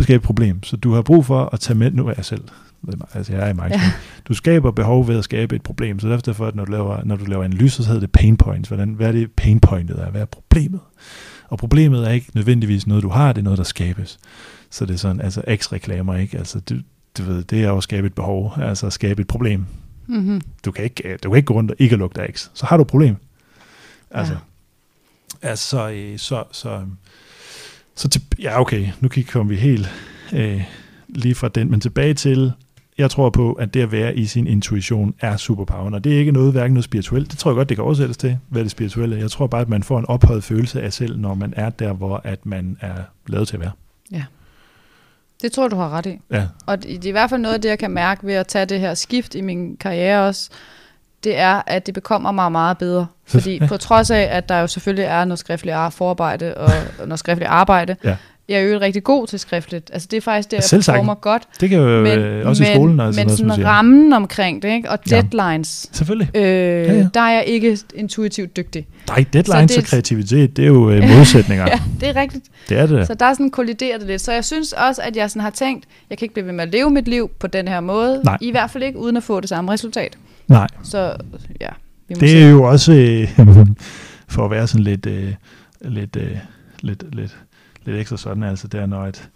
[0.01, 0.63] skabe et problem.
[0.63, 2.41] Så du har brug for at tage med, nu er jeg selv,
[3.13, 3.83] altså jeg er i marketing.
[3.83, 3.91] Ja.
[4.27, 5.99] Du skaber behov ved at skabe et problem.
[5.99, 8.69] Så derfor, at når du laver, når du laver analyser, så hedder det pain points.
[8.69, 10.09] Hvordan, hvad er det pain pointet er?
[10.11, 10.79] Hvad er problemet?
[11.49, 14.17] Og problemet er ikke nødvendigvis noget, du har, det er noget, der skabes.
[14.71, 16.37] Så det er sådan, altså X-reklamer, ikke?
[16.37, 16.75] Altså, du,
[17.17, 19.65] du ved, det er jo at skabe et behov, altså at skabe et problem.
[20.07, 20.41] Mm-hmm.
[20.65, 22.49] Du kan ikke, du kan ikke gå rundt og ikke lugte af X.
[22.53, 23.15] Så har du et problem.
[24.11, 24.39] Altså, Ja.
[25.43, 25.47] ja.
[25.49, 26.81] altså øh, så, så,
[27.95, 29.89] så til, ja okay, nu kan- vi helt
[30.33, 30.63] øh,
[31.09, 32.51] lige fra den, men tilbage til,
[32.97, 36.19] jeg tror på, at det at være i sin intuition er superpower, og det er
[36.19, 38.71] ikke noget, hverken noget spirituelt, det tror jeg godt, det kan oversættes til, hvad det
[38.71, 39.17] spirituelle.
[39.17, 41.93] Jeg tror bare, at man får en ophøjet følelse af selv, når man er der,
[41.93, 42.95] hvor at man er
[43.27, 43.71] lavet til at være.
[45.41, 46.19] Det tror du har ret i.
[46.31, 48.33] Ja, Og det det er i hvert fald noget af det, jeg kan mærke ved
[48.33, 50.49] at tage det her skift i min karriere også,
[51.23, 53.07] det er, at det bekommer mig meget bedre.
[53.27, 57.07] Fordi på trods af, at der jo selvfølgelig er noget skriftligt ar- forarbejde og og
[57.07, 58.15] noget skriftligt arbejde, Ja.
[58.49, 59.89] Jeg er jo rigtig god til skriftligt.
[59.93, 60.95] Altså det er faktisk det, jeg Selv sagt.
[60.95, 61.43] performer godt.
[61.61, 62.99] det kan jo men, øh, også men, i skolen.
[62.99, 63.67] Altså men noget, sådan siger.
[63.67, 64.89] rammen omkring det, ikke?
[64.91, 65.21] og Ja.
[65.21, 66.35] deadlines, Selvfølgelig.
[66.37, 66.93] øh, ja.
[66.93, 67.07] ja.
[67.13, 68.87] der er jeg ikke intuitivt dygtig.
[69.07, 71.65] Nej, deadlines Så og det- kreativitet, det er jo øh, modsætninger.
[71.69, 72.45] Ja, det er rigtigt.
[72.69, 73.07] Det er det.
[73.07, 74.21] Så der er sådan kolliderer det lidt.
[74.21, 76.63] Så jeg synes også, at jeg sådan har tænkt, jeg kan ikke blive ved med
[76.63, 78.21] at leve mit liv på den her måde.
[78.23, 78.37] Nej.
[78.41, 80.17] I hvert fald ikke uden at få det samme resultat.
[80.47, 80.67] Nej.
[80.83, 81.13] Så
[81.61, 81.69] ja,
[82.07, 82.39] vi må Det se.
[82.41, 83.39] er jo også, øh,
[84.27, 85.33] for at være sådan lidt, øh,
[85.81, 86.31] lidt, øh,
[86.81, 87.37] lidt, lidt,
[87.85, 89.29] lidt ekstra sådan, altså der når et,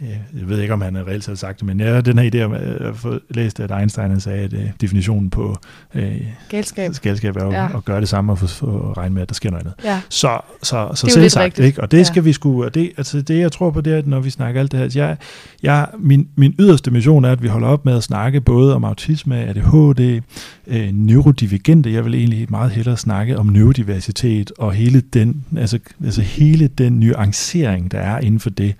[0.00, 2.30] jeg ved ikke, om han har reelt set sagt det, men jeg har den her
[2.30, 2.48] idé jeg
[2.86, 5.56] har fået læst, at Einstein sagde, at definitionen på
[5.94, 6.02] uh,
[6.48, 6.92] galskab.
[7.02, 7.76] galskab er ja.
[7.76, 9.74] at gøre det samme og få at regne med, at der sker noget andet.
[9.84, 10.00] Ja.
[10.08, 11.82] Så, så, så selv sagt, ikke?
[11.82, 12.02] og det ja.
[12.02, 14.30] skal vi sgu, og det, altså det jeg tror på, det er, at når vi
[14.30, 15.16] snakker alt det her, jeg,
[15.62, 18.84] jeg, min, min yderste mission er, at vi holder op med at snakke både om
[18.84, 20.20] autisme, ADHD,
[20.66, 26.22] øh, neurodivergente, jeg vil egentlig meget hellere snakke om neurodiversitet og hele den, altså, altså
[26.22, 28.74] hele den nuancering, der er inden for det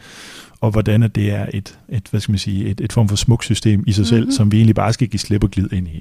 [0.64, 3.44] og hvordan det er et, et, hvad skal man sige, et, et form for smuk
[3.44, 4.32] system i sig selv, mm-hmm.
[4.32, 6.00] som vi egentlig bare skal give slip og glid ind i.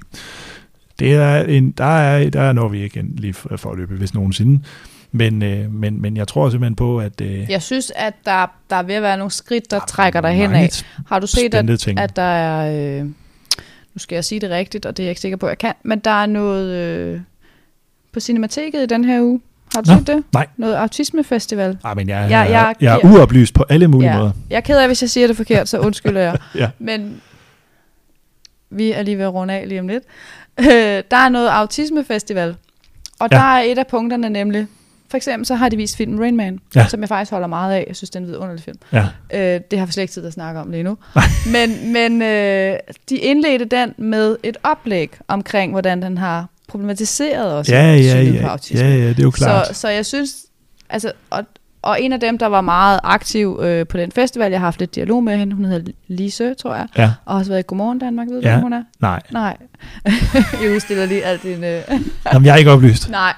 [1.00, 4.14] Det er en, der, er, der er når vi ikke lige for at løbe, hvis
[4.14, 4.64] nogensinde.
[5.12, 7.22] Men, øh, men, men jeg tror simpelthen på, at...
[7.22, 10.22] Øh, jeg synes, at der, der er ved at være nogle skridt, der, der trækker
[10.22, 10.70] dig hen af.
[11.08, 12.00] Har du set, at, ting.
[12.00, 13.00] at der er...
[13.00, 13.06] Øh,
[13.94, 15.58] nu skal jeg sige det rigtigt, og det er jeg ikke sikker på, at jeg
[15.58, 17.20] kan, men der er noget øh,
[18.12, 19.42] på Cinemateket i den her uge,
[19.74, 20.24] har du Nå, set det?
[20.34, 20.48] Nej.
[20.58, 21.78] Noget autismefestival.
[21.84, 24.18] Ah, men jeg, jeg, jeg, jeg er uoplyst på alle mulige ja.
[24.18, 24.32] måder.
[24.50, 26.38] Jeg er ked af, hvis jeg siger det forkert, så undskylder jeg.
[26.56, 26.70] ja.
[26.80, 27.22] Men
[28.70, 30.04] vi er lige ved at runde af lige om lidt.
[30.60, 30.66] Øh,
[31.12, 32.56] der er noget autismefestival,
[33.20, 33.38] og ja.
[33.38, 34.68] der er et af punkterne nemlig,
[35.10, 36.88] for eksempel så har de vist filmen Rain Man, ja.
[36.88, 37.86] som jeg faktisk holder meget af.
[37.88, 38.78] Jeg synes, det er en vidunderlig film.
[38.92, 39.08] Ja.
[39.34, 40.98] Øh, det har vi slet ikke tid at snakke om lige nu.
[41.56, 42.78] men men øh,
[43.10, 48.42] de indledte den med et oplæg omkring, hvordan den har problematiseret også ja, ja, ja,
[48.42, 48.88] på autisme.
[48.88, 49.68] Ja, ja, det er jo klart.
[49.68, 50.36] Så, så jeg synes,
[50.90, 51.44] altså, og,
[51.82, 54.80] og en af dem, der var meget aktiv øh, på den festival, jeg har haft
[54.80, 57.12] lidt dialog med hende, hun hedder Lise, tror jeg, ja.
[57.26, 58.54] og har også været i Godmorgen Danmark, ved du, ja.
[58.54, 58.84] hvem hun er?
[59.02, 59.22] Nej.
[59.32, 59.58] Nej.
[60.64, 61.64] jeg udstiller lige alt din...
[61.64, 61.82] Øh...
[62.34, 63.10] Jamen, jeg er ikke oplyst.
[63.10, 63.34] Nej.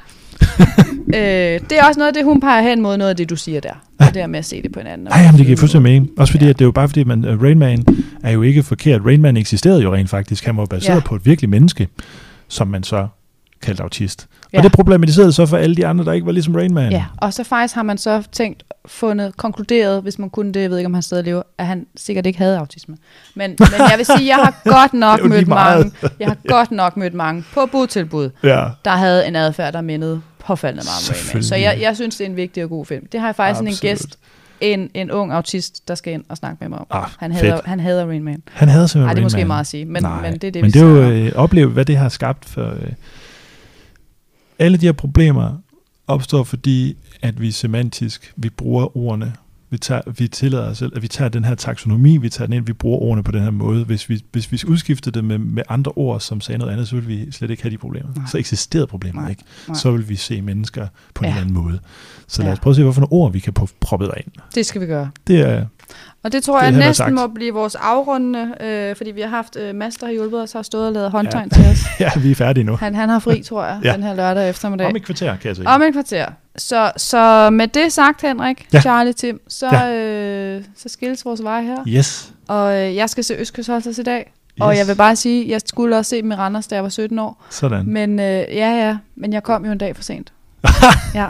[1.08, 3.36] øh, det er også noget af det, hun peger hen mod noget af det, du
[3.36, 3.74] siger der.
[4.00, 4.06] Ja.
[4.06, 5.08] Det der med at se det på en anden.
[5.08, 6.10] Nej, jamen, det giver fuldstændig mening.
[6.18, 6.50] Også fordi, ja.
[6.50, 7.86] at det er jo bare fordi, man, uh, Rain Man
[8.24, 9.02] er jo ikke forkert.
[9.06, 10.46] Rain Man eksisterede jo rent faktisk.
[10.46, 11.02] Han var baseret ja.
[11.06, 11.88] på et virkelig menneske,
[12.48, 13.08] som man så
[13.62, 14.28] kaldt autist.
[14.54, 14.58] Ja.
[14.58, 16.92] Og det problematiserede så for alle de andre, der ikke var ligesom Rain Man.
[16.92, 20.70] Ja, og så faktisk har man så tænkt, fundet, konkluderet, hvis man kunne det, jeg
[20.70, 22.98] ved ikke, om han stadig lever, at han sikkert ikke havde autisme.
[23.36, 26.98] Men, men jeg vil sige, jeg har godt nok mødt mange, jeg har godt nok
[26.98, 28.66] mødt mange på budtilbud, ja.
[28.86, 31.44] der havde en adfærd, der mindede påfaldende meget om Rain Man.
[31.44, 33.06] Så jeg, jeg synes, det er en vigtig og god film.
[33.12, 33.84] Det har jeg faktisk Absolut.
[33.84, 34.20] en gæst,
[34.62, 36.88] en, en ung autist, der skal ind og snakke med mig om.
[36.92, 38.44] Ah, han, hader, han hader Rain Man.
[38.52, 39.48] Han hader simpelthen Ej, det er måske Man.
[39.48, 41.32] meget at sige, men, Nej, men det er det, men vi det er jo øh,
[41.36, 42.66] opleve, hvad det har skabt for...
[42.66, 42.92] Øh,
[44.60, 45.58] alle de her problemer
[46.08, 49.34] opstår, fordi at vi semantisk, vi bruger ordene
[49.76, 52.54] vi, tager, vi tillader os selv, at vi tager den her taksonomi, vi tager den
[52.54, 53.84] ind, vi bruger ordene på den her måde.
[53.84, 56.96] Hvis vi, hvis vi udskifter det med, med andre ord, som sagde noget andet, så
[56.96, 58.10] vil vi slet ikke have de problemer.
[58.16, 58.26] Nej.
[58.32, 59.30] Så eksisterede problemet Nej.
[59.30, 59.44] ikke.
[59.68, 59.78] Nej.
[59.78, 61.32] Så vil vi se mennesker på ja.
[61.32, 61.80] en anden måde.
[62.28, 64.34] Så lad os prøve at se, hvorfor ord vi kan proppe ind.
[64.56, 65.10] Det skal vi gøre.
[65.28, 65.66] Det er
[66.24, 69.56] og det tror det jeg næsten må blive vores afrundende, øh, fordi vi har haft
[69.56, 71.62] øh, Mads, der har hjulpet os, har stået og lavet håndtegn ja.
[71.62, 71.80] til os.
[72.00, 72.76] ja, vi er færdige nu.
[72.76, 73.94] Han, han har fri, tror jeg, ja.
[73.94, 74.88] den her lørdag eftermiddag.
[74.88, 75.68] Om et kvarter, kan jeg sige.
[75.68, 76.26] Om et kvarter.
[76.58, 78.82] Så, så med det sagt, Henrik, ja.
[78.82, 79.94] Charlie, Tim, så, ja.
[79.94, 81.78] øh, så skilles vores veje her.
[81.88, 82.34] Yes.
[82.48, 84.20] Og øh, jeg skal se Østkyst i dag.
[84.58, 84.62] Yes.
[84.62, 86.90] Og jeg vil bare sige, jeg skulle også se dem i Randers, da jeg var
[86.90, 87.46] 17 år.
[87.50, 87.86] Sådan.
[87.88, 90.34] Men øh, ja, ja, men jeg kom jo en dag for sent.
[91.16, 91.28] ja.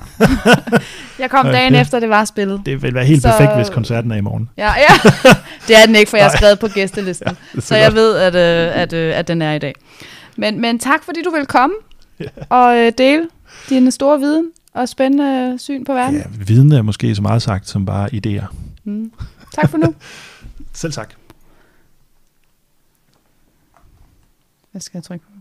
[1.20, 1.82] jeg kom dagen okay.
[1.82, 2.62] efter, det var spillet.
[2.66, 3.30] Det vil være helt så...
[3.30, 4.50] perfekt, hvis koncerten er i morgen.
[4.58, 5.10] Ja, ja.
[5.68, 7.38] det er den ikke, for jeg har skrevet på gæstelisten.
[7.56, 9.74] ja, så jeg ved, at, øh, at, øh, at den er i dag.
[10.36, 11.76] Men, men tak, fordi du vil komme
[12.20, 12.26] ja.
[12.50, 13.28] og øh, dele
[13.70, 14.46] din store viden
[14.76, 16.16] og spændende syn på verden.
[16.20, 18.56] Ja, viden er måske så meget sagt som bare idéer.
[18.84, 19.12] Mm.
[19.54, 19.96] Tak for nu.
[20.74, 21.14] Selv tak.
[24.72, 25.35] Hvad skal jeg trykke på?